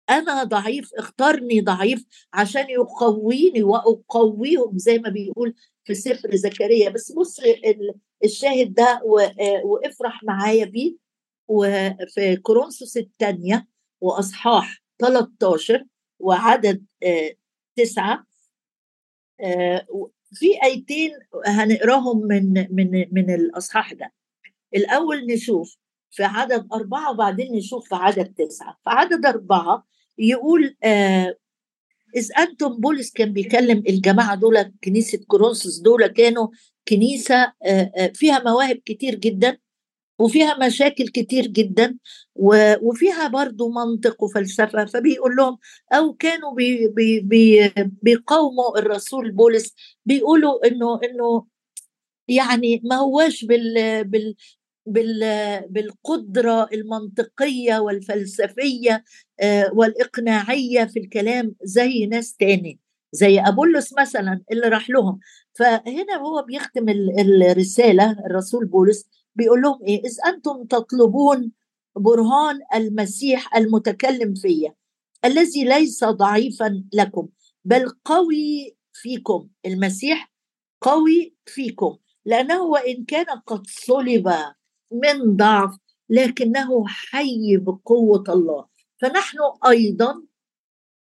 أنا 0.10 0.43
ضعيف 0.43 0.93
اختارني 0.93 1.62
ضعيف 1.62 2.05
عشان 2.34 2.70
يقويني 2.70 3.63
وأقويهم 3.63 4.77
زي 4.77 4.98
ما 5.00 5.10
بيقول 5.10 5.53
في 5.84 5.96
سفر 5.96 6.36
زكريا. 6.36 6.89
بس 6.89 7.12
بص 7.12 7.39
الشاهد 8.24 8.74
ده 8.74 9.01
وافرح 9.63 10.24
معايا 10.24 10.65
بيه. 10.65 10.96
وفي 11.48 12.36
كورنثوس 12.43 12.98
الثانية 12.98 13.67
وأصحاح 14.01 14.84
13 15.00 15.86
وعدد 16.20 16.86
آه، 17.03 17.32
تسعة 17.76 18.26
آه، 19.41 19.86
في 20.34 20.63
ايتين 20.63 21.12
هنقراهم 21.46 22.28
من 22.28 22.54
من 22.54 23.06
من 23.12 23.34
الاصحاح 23.34 23.94
ده. 23.94 24.13
الأول 24.76 25.26
نشوف 25.26 25.78
في 26.12 26.24
عدد 26.24 26.67
أربعة 26.74 27.12
وبعدين 27.12 27.56
نشوف 27.56 27.89
في 27.89 27.96
عدد 27.96 28.34
تسعة. 28.34 28.72
في 28.84 28.89
عدد 28.89 29.26
أربعة 29.26 29.86
يقول 30.17 30.76
آه 30.84 31.36
إذ 32.15 32.30
أنتم 32.39 32.78
بولس 32.78 33.12
كان 33.12 33.34
بيكلم 33.34 33.84
الجماعة 33.89 34.36
دول 34.36 34.72
كنيسة 34.84 35.20
كورنثوس 35.28 35.80
دول 35.80 36.08
كانوا 36.08 36.48
كنيسة 36.88 37.36
آه, 37.65 37.91
آه، 37.98 38.12
فيها 38.15 38.39
مواهب 38.46 38.76
كتير 38.86 39.15
جدا. 39.15 39.58
وفيها 40.21 40.57
مشاكل 40.67 41.07
كتير 41.07 41.47
جدا 41.47 41.97
وفيها 42.36 43.27
برضو 43.27 43.69
منطق 43.69 44.23
وفلسفة. 44.23 44.86
فبيقول 44.86 45.36
لهم 45.36 45.57
أو 45.93 46.13
كانوا 46.13 46.53
بي 46.55 46.88
بي 46.88 47.19
بي 47.19 47.73
بيقاوموا 48.01 48.79
الرسول 48.79 49.31
بولس 49.31 49.73
بيقولوا 50.05 50.67
إنه 50.67 50.99
إنه 51.03 51.45
يعني 52.27 52.81
ما 52.84 52.95
هواش 52.95 53.45
بال 53.45 54.03
بال 54.03 54.36
بال 54.86 55.19
بالقدرة 55.69 56.69
المنطقية 56.73 57.79
والفلسفية 57.79 59.03
آه، 59.39 59.71
والإقناعية 59.73 60.86
في 60.86 60.99
الكلام 60.99 61.55
زي 61.63 62.05
ناس 62.05 62.36
تاني 62.36 62.79
زي 63.13 63.39
أبولس 63.39 63.93
مثلا 63.99 64.41
اللي 64.51 64.67
راح 64.67 64.89
لهم. 64.89 65.19
فهنا 65.53 66.15
هو 66.17 66.41
بيختم 66.47 66.89
الرسالة 66.89 68.12
الرسول 68.25 68.65
بولس 68.65 69.05
بيقول 69.36 69.62
لهم 69.62 69.80
إيه؟ 69.88 70.02
إذ 70.06 70.17
أنتم 70.28 70.63
تطلبون 70.63 71.52
برهان 71.96 72.60
المسيح 72.76 73.56
المتكلم 73.56 74.34
فيا 74.34 74.76
الذي 75.26 75.63
ليس 75.63 76.04
ضعيفا 76.04 76.84
لكم 76.94 77.28
بل 77.65 77.89
قوي 78.06 78.76
فيكم 78.94 79.48
المسيح 79.65 80.32
قوي 80.82 81.36
فيكم 81.46 81.98
لأنه 82.26 82.62
وإن 82.62 83.06
كان 83.06 83.26
قد 83.26 83.67
صلب 83.67 84.34
من 84.91 85.36
ضعف 85.36 85.78
لكنه 86.10 86.88
حي 86.88 87.58
بقوة 87.58 88.24
الله. 88.30 88.65
فنحن 89.02 89.38
أيضا 89.67 90.24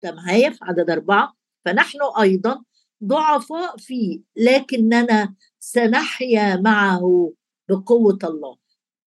معايا 0.04 0.50
في 0.50 0.58
عدد 0.62 0.90
أربعة 0.90 1.36
فنحن 1.64 1.98
أيضا 2.20 2.62
ضعفاء 3.04 3.76
فيه 3.76 4.20
لكننا 4.36 5.34
سنحيا 5.60 6.56
معه. 6.56 7.32
بقوة 7.68 8.18
الله. 8.24 8.56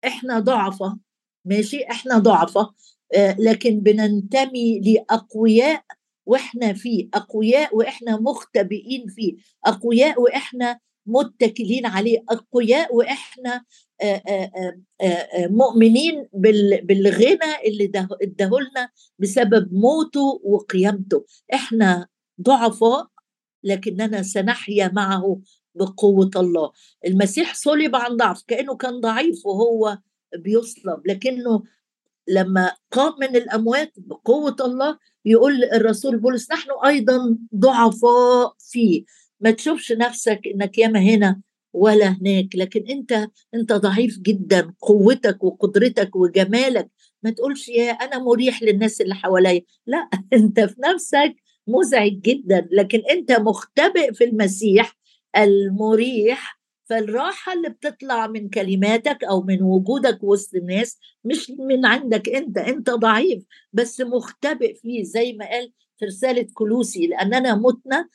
إحنا 0.06 0.40
ضعفة 0.40 0.98
ماشي؟ 1.46 1.84
إحنا 1.92 2.18
ضعفة 2.20 2.74
آه 3.16 3.36
لكن 3.40 3.80
بننتمي 3.80 4.80
لأقوياء 4.80 5.84
وإحنا 6.26 6.74
فيه 6.74 7.10
أقوياء 7.14 7.76
وإحنا 7.76 8.18
مختبئين 8.20 9.08
فيه 9.08 9.34
أقوياء 9.66 10.22
وإحنا 10.22 10.80
متكلين 11.06 11.86
عليه 11.86 12.24
أقوياء 12.30 12.96
وإحنا 12.96 13.64
آآ 14.02 14.22
آآ 15.02 15.48
مؤمنين 15.48 16.28
بالغنى 16.84 17.52
اللي 17.66 17.92
اداهولنا 18.22 18.90
بسبب 19.20 19.74
موته 19.74 20.42
وقيامته. 20.44 21.26
إحنا 21.54 22.08
ضعفاء 22.42 23.08
لكننا 23.64 24.22
سنحيا 24.24 24.92
معه 24.94 25.42
بقوة 25.76 26.32
الله. 26.36 26.72
المسيح 27.06 27.56
صلب 27.56 27.96
عن 27.96 28.18
ضعف 28.18 28.44
كأنه 28.48 28.76
كان 28.76 29.00
ضعيف 29.00 29.46
وهو 29.46 29.98
بيصلب. 30.38 31.08
لكنه 31.08 31.64
لما 32.28 32.72
قام 32.92 33.14
من 33.20 33.36
الأموات 33.36 33.94
بقوة 33.98 34.56
الله 34.62 34.98
يقول 35.26 35.64
الرسول 35.64 36.18
بولس 36.18 36.52
نحن 36.52 36.70
أيضا 36.86 37.38
ضعفاء 37.56 38.54
فيه. 38.60 39.04
ما 39.40 39.52
تشوفش 39.52 39.92
نفسك 39.92 40.42
إنك 40.56 40.78
ياما 40.78 41.00
هنا 41.00 41.42
ولا 41.74 42.08
هناك 42.08 42.56
لكن 42.56 42.86
أنت 42.90 43.28
أنت 43.54 43.74
ضعيف 43.74 44.20
جدا. 44.20 44.74
قوتك 44.82 45.44
وقدرتك 45.44 46.16
وجمالك. 46.16 46.90
ما 47.24 47.30
تقولش 47.30 47.70
يا 47.70 47.92
أنا 47.92 48.20
مريح 48.20 48.64
للناس 48.64 49.02
اللي 49.02 49.16
حواليا. 49.16 49.62
لا 49.88 50.10
أنت 50.34 50.60
في 50.60 50.76
نفسك 50.80 51.36
مزعج 51.68 52.12
جدا 52.22 52.68
لكن 52.72 53.02
أنت 53.12 53.32
مختبئ 53.32 54.14
في 54.14 54.24
المسيح 54.24 54.99
المريح 55.38 56.60
فالراحة 56.90 57.54
اللي 57.54 57.70
بتطلع 57.70 58.28
من 58.28 58.50
كلماتك 58.50 59.24
أو 59.24 59.42
من 59.42 59.62
وجودك 59.64 60.24
وسط 60.24 60.56
الناس 60.56 60.98
مش 61.24 61.52
من 61.60 61.86
عندك 61.86 62.30
أنت 62.30 62.58
أنت 62.58 62.90
ضعيف 62.90 63.44
بس 63.74 64.02
مختبئ 64.02 64.74
فيه 64.76 65.04
زي 65.04 65.34
ما 65.34 65.50
قال 65.50 65.72
في 65.98 66.06
رسالة 66.06 66.48
كلوسي 66.54 67.08
لأننا 67.08 67.56
متنا 67.56 68.08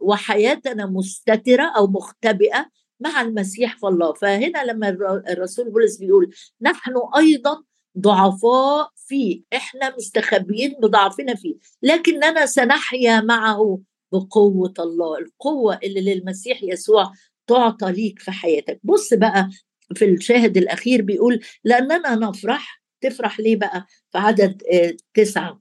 وحياتنا 0.00 0.86
مستترة 0.86 1.72
أو 1.76 1.86
مختبئة 1.86 2.66
مع 3.00 3.20
المسيح 3.20 3.76
في 3.78 3.86
الله. 3.86 4.12
فهنا 4.12 4.64
لما 4.64 4.88
الرسول 5.28 5.70
بولس 5.70 5.96
بيقول 5.96 6.34
نحن 6.60 6.94
أيضا 7.16 7.62
ضعفاء 7.98 8.90
فيه 8.96 9.42
إحنا 9.52 9.96
مستخبيين 9.96 10.74
بضعفنا 10.82 11.34
فيه 11.34 11.54
لكننا 11.82 12.46
سنحيا 12.46 13.20
معه 13.20 13.78
بقوة 14.12 14.74
الله 14.78 15.18
القوة 15.18 15.78
اللي 15.84 16.14
للمسيح 16.14 16.62
يسوع 16.62 17.12
تعطى 17.46 17.92
ليك 17.92 18.18
في 18.18 18.30
حياتك. 18.30 18.80
بص 18.84 19.14
بقى 19.14 19.50
في 19.94 20.04
الشاهد 20.04 20.56
الأخير 20.56 21.02
بيقول 21.02 21.40
لأننا 21.64 22.14
نفرح. 22.14 22.80
تفرح 23.00 23.40
ليه 23.40 23.56
بقى؟ 23.56 23.86
في 24.12 24.18
عدد 24.18 24.62
آه، 24.72 24.96
تسعة. 25.14 25.60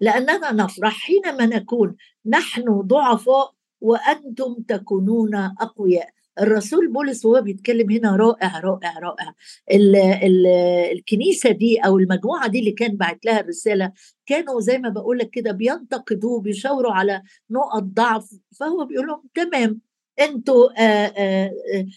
لأننا 0.00 0.52
نفرح 0.52 0.92
حينما 0.92 1.46
نكون 1.46 1.96
نحن 2.26 2.80
ضعفاء 2.80 3.54
وأنتم 3.80 4.54
تكونون 4.68 5.34
أقوياء. 5.34 6.10
الرسول 6.40 6.92
بولس 6.92 7.24
وهو 7.24 7.42
بيتكلم 7.42 7.90
هنا 7.90 8.16
رائع 8.16 8.60
رائع 8.60 8.98
رائع. 8.98 9.34
ال 9.72 9.96
ال 9.96 10.46
الكنيسة 10.92 11.50
دي 11.50 11.78
أو 11.78 11.98
المجموعة 11.98 12.48
دي 12.48 12.58
اللي 12.58 12.72
كان 12.72 12.96
بعت 12.96 13.24
لها 13.24 13.40
الرسالة 13.40 13.92
كانوا 14.26 14.60
زي 14.60 14.78
ما 14.78 14.88
بقول 14.88 15.18
لك 15.18 15.30
كده 15.30 15.52
بينتقدوه 15.52 16.40
بيشاوروا 16.40 16.92
على 16.92 17.22
نقط 17.50 17.82
ضعف 17.82 18.30
فهو 18.60 18.84
بيقول 18.84 19.06
لهم 19.06 19.22
تمام 19.34 19.80
أنتوا 20.20 20.68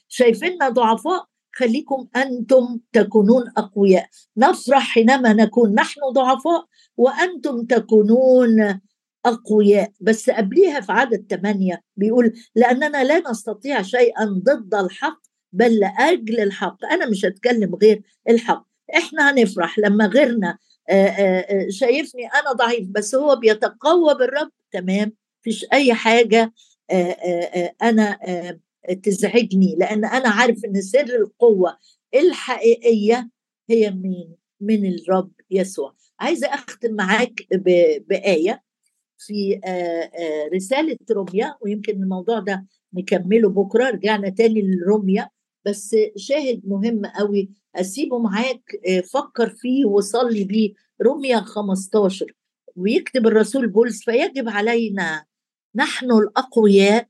شايفيننا 0.07 0.69
ضعفاء 0.69 1.25
خليكم 1.55 2.07
أنتم 2.15 2.79
تكونون 2.93 3.43
أقوياء. 3.57 4.05
نفرح 4.37 4.83
حينما 4.93 5.33
نكون 5.33 5.73
نحن 5.73 5.99
ضعفاء 6.13 6.65
وأنتم 6.97 7.65
تكونون 7.65 8.79
أقوياء 9.25 9.91
بس 10.01 10.29
قبليها 10.29 10.79
في 10.79 10.91
عدد 10.91 11.25
ثمانية 11.29 11.81
بيقول 11.97 12.33
لأننا 12.55 13.03
لا 13.03 13.29
نستطيع 13.29 13.81
شيئا 13.81 14.25
ضد 14.25 14.75
الحق 14.75 15.21
بل 15.53 15.79
لأجل 15.79 16.39
الحق. 16.39 16.85
أنا 16.85 17.09
مش 17.09 17.25
هتكلم 17.25 17.75
غير 17.75 18.01
الحق. 18.29 18.67
إحنا 18.95 19.31
هنفرح 19.31 19.79
لما 19.79 20.05
غيرنا 20.05 20.57
شايفني 21.69 22.25
أنا 22.25 22.51
ضعيف 22.51 22.87
بس 22.87 23.15
هو 23.15 23.35
بيتقوى 23.35 24.15
بالرب. 24.15 24.51
تمام؟ 24.71 25.13
فيش 25.41 25.65
أي 25.73 25.93
حاجة 25.93 26.53
أنا 27.81 28.19
تزعجني 29.03 29.75
لأن 29.79 30.05
أنا 30.05 30.29
عارف 30.29 30.65
إن 30.65 30.81
سر 30.81 31.15
القوة 31.15 31.77
الحقيقية 32.15 33.29
هي 33.69 33.91
مين؟ 33.91 34.35
من 34.61 34.85
الرب 34.85 35.31
يسوع. 35.51 35.95
عايزة 36.19 36.47
أختم 36.47 36.93
معاك 36.93 37.47
بآية. 38.07 38.63
في 39.27 39.59
رسالة 40.55 40.97
روميا 41.11 41.55
ويمكن 41.61 41.93
الموضوع 42.03 42.39
ده 42.39 42.65
نكمله 42.93 43.49
بكرة 43.49 43.89
رجعنا 43.89 44.29
تاني 44.29 44.61
لروميا. 44.61 45.29
بس 45.65 45.95
شاهد 46.15 46.61
مهم 46.65 47.05
قوي 47.05 47.49
أسيبه 47.75 48.19
معاك 48.19 48.63
فكر 49.13 49.49
فيه 49.49 49.85
وصلي 49.85 50.43
بيه. 50.43 50.73
روميا 51.01 51.39
15 51.39 52.25
ويكتب 52.75 53.27
الرسول 53.27 53.67
بولس 53.67 54.03
فيجب 54.03 54.49
علينا 54.49 55.25
نحن 55.75 56.11
الأقوياء 56.11 57.07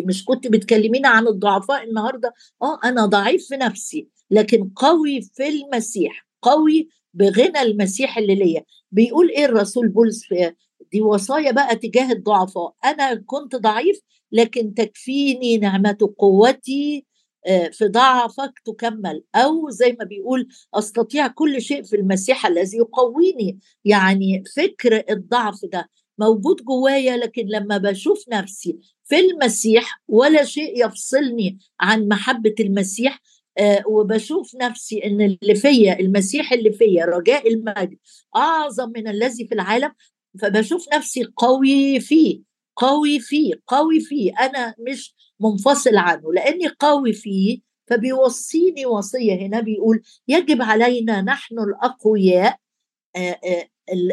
مش 0.00 0.24
كنت 0.24 0.46
بتكلمينا 0.48 1.08
عن 1.08 1.26
الضعفاء 1.28 1.84
النهاردة؟ 1.84 2.34
آه 2.62 2.78
أنا 2.84 3.06
ضعيف 3.06 3.46
في 3.48 3.56
نفسي 3.56 4.08
لكن 4.30 4.70
قوي 4.76 5.20
في 5.22 5.48
المسيح 5.48 6.26
قوي 6.42 6.88
بغنى 7.14 7.62
المسيح 7.62 8.18
اللي 8.18 8.34
ليا. 8.34 8.64
بيقول 8.92 9.28
إيه 9.30 9.44
الرسول 9.44 9.88
بولس 9.88 10.24
في 10.24 10.52
دي 10.92 11.00
وصايا 11.00 11.52
بقى 11.52 11.76
تجاه 11.76 12.12
الضعفاء. 12.12 12.74
أنا 12.84 13.14
كنت 13.26 13.56
ضعيف 13.56 14.00
لكن 14.32 14.74
تكفيني 14.74 15.58
نعمة 15.58 16.14
قوتي 16.18 17.06
آه، 17.46 17.68
في 17.68 17.88
ضعفك 17.88 18.52
تكمل. 18.64 19.22
أو 19.34 19.70
زي 19.70 19.96
ما 19.98 20.04
بيقول 20.04 20.48
أستطيع 20.74 21.26
كل 21.26 21.62
شيء 21.62 21.82
في 21.82 21.96
المسيح 21.96 22.46
الذي 22.46 22.76
يقويني. 22.78 23.58
يعني 23.84 24.44
فكر 24.56 25.04
الضعف 25.10 25.64
ده 25.72 25.90
موجود 26.18 26.56
جوايا 26.64 27.16
لكن 27.16 27.46
لما 27.46 27.78
بشوف 27.78 28.24
نفسي 28.28 28.78
في 29.04 29.18
المسيح 29.20 30.02
ولا 30.08 30.44
شيء 30.44 30.86
يفصلني 30.86 31.58
عن 31.80 32.08
محبة 32.08 32.54
المسيح 32.60 33.20
آه 33.58 33.82
وبشوف 33.88 34.54
نفسي 34.54 35.04
إن 35.04 35.20
اللي 35.20 35.54
فيا 35.54 36.00
المسيح 36.00 36.52
اللي 36.52 36.72
فيا 36.72 37.04
رجاء 37.04 37.48
المجد 37.48 37.96
أعظم 38.36 38.92
من 38.96 39.08
الذي 39.08 39.46
في 39.46 39.54
العالم 39.54 39.92
فبشوف 40.40 40.86
نفسي 40.94 41.24
قوي 41.36 42.00
فيه 42.00 42.42
قوي 42.76 43.20
فيه 43.20 43.54
قوي 43.66 44.00
فيه. 44.00 44.32
أنا 44.40 44.74
مش 44.78 45.14
منفصل 45.40 45.96
عنه 45.96 46.32
لأني 46.32 46.68
قوي 46.68 47.12
فيه 47.12 47.60
فبيوصيني 47.86 48.86
وصية. 48.86 49.34
هنا 49.34 49.60
بيقول 49.60 50.02
يجب 50.28 50.62
علينا 50.62 51.22
نحن 51.22 51.58
الأقوياء 51.58 52.58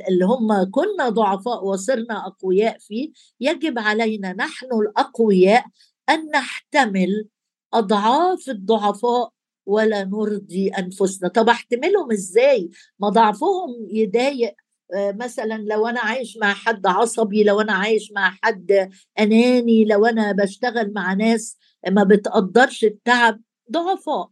اللي 0.09 0.25
هم 0.25 0.71
كنا 0.71 1.09
ضعفاء 1.09 1.65
وصرنا 1.65 2.27
أقوياء 2.27 2.77
فيه. 2.79 3.11
يجب 3.39 3.79
علينا 3.79 4.33
نحن 4.33 4.67
الأقوياء 4.81 5.65
أن 6.09 6.29
نحتمل 6.29 7.27
أضعاف 7.73 8.49
الضعفاء 8.49 9.31
ولا 9.65 10.03
نرضي 10.03 10.69
أنفسنا. 10.69 11.29
طب 11.29 11.49
أحتملهم 11.49 12.11
إزاي؟ 12.11 12.69
ما 12.99 13.09
ضعفهم 13.09 13.87
يضايق 13.89 14.53
مثلا 14.95 15.53
لو 15.57 15.87
أنا 15.87 15.99
عايش 15.99 16.37
مع 16.37 16.53
حد 16.53 16.87
عصبي 16.87 17.43
لو 17.43 17.61
أنا 17.61 17.73
عايش 17.73 18.11
مع 18.11 18.37
حد 18.43 18.89
أناني 19.19 19.85
لو 19.85 20.05
أنا 20.05 20.31
بشتغل 20.31 20.93
مع 20.93 21.13
ناس 21.13 21.57
ما 21.91 22.03
بتقدرش 22.03 22.83
التعب 22.83 23.41
ضعفاء. 23.71 24.29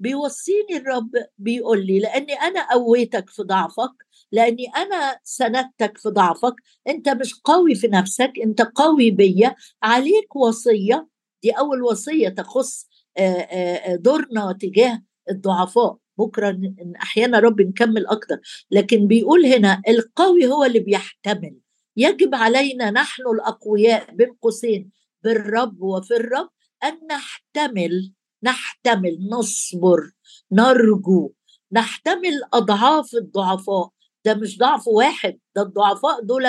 بيوصيني 0.00 0.76
الرب 0.76 1.10
بيقول 1.38 1.86
لي 1.86 1.98
لأني 2.00 2.32
أنا 2.34 2.72
قويتك 2.72 3.30
في 3.30 3.42
ضعفك 3.42 3.92
لأني 4.32 4.66
أنا 4.76 5.18
سندتك 5.24 5.98
في 5.98 6.08
ضعفك 6.08 6.54
أنت 6.88 7.08
مش 7.08 7.34
قوي 7.44 7.74
في 7.74 7.88
نفسك 7.88 8.32
أنت 8.44 8.62
قوي 8.62 9.10
بيا 9.10 9.54
عليك 9.82 10.36
وصية 10.36 11.08
دي 11.42 11.50
أول 11.50 11.82
وصية 11.82 12.28
تخص 12.28 12.88
آه، 13.18 13.22
آه، 13.22 13.96
دورنا 13.96 14.52
تجاه 14.60 15.02
الضعفاء. 15.30 15.96
بكرة 16.18 16.58
أحيانا 17.02 17.38
رب 17.38 17.60
نكمل 17.60 18.06
أكتر. 18.06 18.40
لكن 18.70 19.06
بيقول 19.06 19.46
هنا 19.46 19.82
القوي 19.88 20.46
هو 20.46 20.64
اللي 20.64 20.78
بيحتمل. 20.80 21.56
يجب 21.96 22.34
علينا 22.34 22.90
نحن 22.90 23.22
الأقوياء 23.34 24.14
بين 24.14 24.36
قوسين 24.42 24.90
بالرب 25.24 25.82
وفي 25.82 26.16
الرب 26.16 26.48
أن 26.84 26.98
نحتمل 27.10 28.12
نحتمل 28.42 29.28
نصبر 29.30 30.10
نرجو. 30.52 31.32
نحتمل 31.72 32.42
أضعاف 32.52 33.14
الضعفاء. 33.14 33.90
ده 34.24 34.34
مش 34.34 34.58
ضعف 34.58 34.88
واحد 34.88 35.38
ده 35.56 35.62
الضعفاء 35.62 36.20
دول 36.22 36.46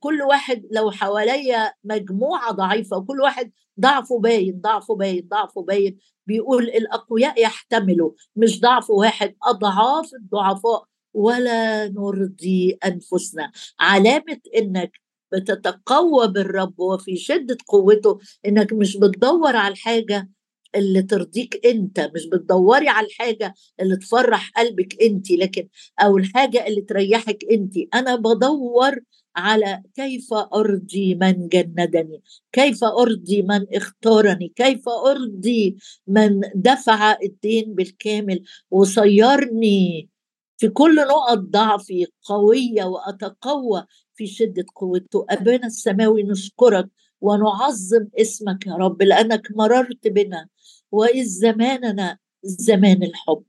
كل 0.00 0.22
واحد 0.22 0.62
لو 0.72 0.90
حواليا 0.90 1.72
مجموعة 1.84 2.52
ضعيفة 2.52 2.96
وكل 2.96 3.20
واحد 3.20 3.52
ضعفه 3.80 4.18
باين 4.18 4.60
ضعفه 4.60 4.94
باين 4.94 5.28
ضعفه 5.28 5.62
باين. 5.62 5.98
بيقول 6.26 6.64
الأقوياء 6.64 7.42
يحتملوا 7.42 8.10
مش 8.36 8.60
ضعف 8.60 8.90
واحد 8.90 9.34
أضعاف 9.42 10.14
الضعفاء. 10.14 10.84
ولا 11.14 11.88
نرضي 11.88 12.78
أنفسنا. 12.86 13.52
علامة 13.80 14.40
إنك 14.56 14.92
بتتقوى 15.32 16.28
بالرب 16.28 16.80
وفي 16.80 17.16
شدة 17.16 17.56
قوته 17.68 18.18
إنك 18.46 18.72
مش 18.72 18.96
بتدور 18.96 19.56
على 19.56 19.72
الحاجة 19.72 20.30
اللي 20.74 21.02
ترضيك 21.02 21.66
أنت 21.66 22.10
مش 22.14 22.26
بتدوري 22.26 22.88
على 22.88 23.06
الحاجة 23.06 23.54
اللي 23.80 23.96
تفرح 23.96 24.50
قلبك 24.56 25.02
أنت 25.02 25.30
لكن 25.30 25.68
أو 26.00 26.16
الحاجة 26.16 26.66
اللي 26.66 26.80
تريحك 26.80 27.38
أنت. 27.52 27.74
أنا 27.94 28.16
بدور 28.16 28.98
على 29.36 29.82
كيف 29.94 30.32
أرضي 30.32 31.14
من 31.14 31.48
جندني 31.48 32.22
كيف 32.52 32.84
أرضي 32.84 33.42
من 33.42 33.66
اختارني 33.74 34.52
كيف 34.56 34.88
أرضي 34.88 35.76
من 36.06 36.40
دفع 36.54 37.16
الدين 37.22 37.74
بالكامل 37.74 38.42
وصيرني 38.70 40.08
في 40.56 40.68
كل 40.68 40.96
نقط 40.96 41.38
ضعفي 41.38 42.06
قوية 42.22 42.84
وأتقوى 42.84 43.86
في 44.14 44.26
شدة 44.26 44.64
قوته. 44.76 45.26
أبانا 45.30 45.66
السماوي 45.66 46.22
نشكرك 46.22 46.88
ونعظم 47.20 48.06
اسمك 48.20 48.66
يا 48.66 48.74
رب 48.74 49.02
لأنك 49.02 49.48
مررت 49.56 50.08
بنا 50.08 50.48
وإذ 50.92 51.24
زماننا 51.24 52.18
زمان 52.44 53.02
الحب. 53.02 53.44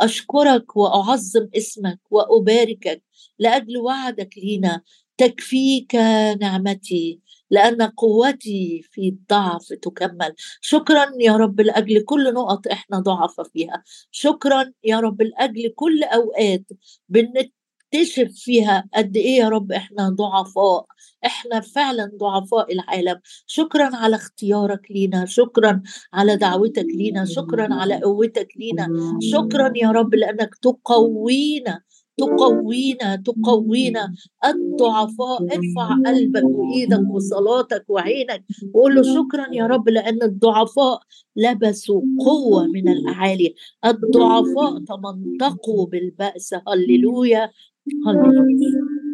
أشكرك 0.00 0.76
وأعظم 0.76 1.48
اسمك 1.56 2.00
وأباركك 2.10 3.02
لأجل 3.38 3.78
وعدك 3.78 4.38
لينا 4.38 4.82
تكفيك 5.20 5.94
نعمتي 6.40 7.20
لأن 7.50 7.82
قوتي 7.82 8.82
في 8.90 9.08
الضعف 9.08 9.68
تكمل. 9.82 10.34
شكرا 10.60 11.06
يا 11.20 11.36
رب 11.36 11.60
لأجل 11.60 12.04
كل 12.04 12.34
نقط 12.34 12.66
إحنا 12.66 13.00
ضعف 13.00 13.40
فيها. 13.40 13.82
شكرا 14.10 14.72
يا 14.84 15.00
رب 15.00 15.22
لأجل 15.22 15.72
كل 15.76 16.02
أوقات 16.04 16.64
بنكتشف 17.08 18.32
فيها 18.34 18.88
قد 18.94 19.16
إيه 19.16 19.38
يا 19.38 19.48
رب 19.48 19.72
إحنا 19.72 20.08
ضعفاء. 20.08 20.86
إحنا 21.26 21.60
فعلا 21.60 22.10
ضعفاء 22.16 22.72
العالم. 22.72 23.20
شكرا 23.46 23.96
على 23.96 24.16
اختيارك 24.16 24.90
لينا. 24.90 25.26
شكرا 25.26 25.82
على 26.12 26.36
دعوتك 26.36 26.86
لينا. 26.94 27.24
شكرا 27.24 27.74
على 27.74 28.00
قوتك 28.00 28.48
لينا. 28.56 28.88
شكرا 29.20 29.72
يا 29.76 29.90
رب 29.90 30.14
لأنك 30.14 30.54
تقوينا 30.54 31.82
تقوينا 32.20 33.16
تقوينا. 33.16 34.12
الضعفاء 34.44 35.44
ارفع 35.56 35.94
قلبك 36.06 36.48
وإيدك 36.54 37.10
وصلاتك 37.10 37.84
وعينك 37.90 38.44
وقول 38.74 38.94
له 38.94 39.02
شكرا 39.02 39.46
يا 39.52 39.66
رب 39.66 39.88
لأن 39.88 40.22
الضعفاء 40.22 41.00
لبسوا 41.36 42.02
قوة 42.18 42.66
من 42.66 42.88
الأعالي. 42.88 43.54
الضعفاء 43.86 44.78
تمنطقوا 44.78 45.86
بالبأس. 45.86 46.54
هللويا. 46.68 47.50
هللويا. 48.06 48.99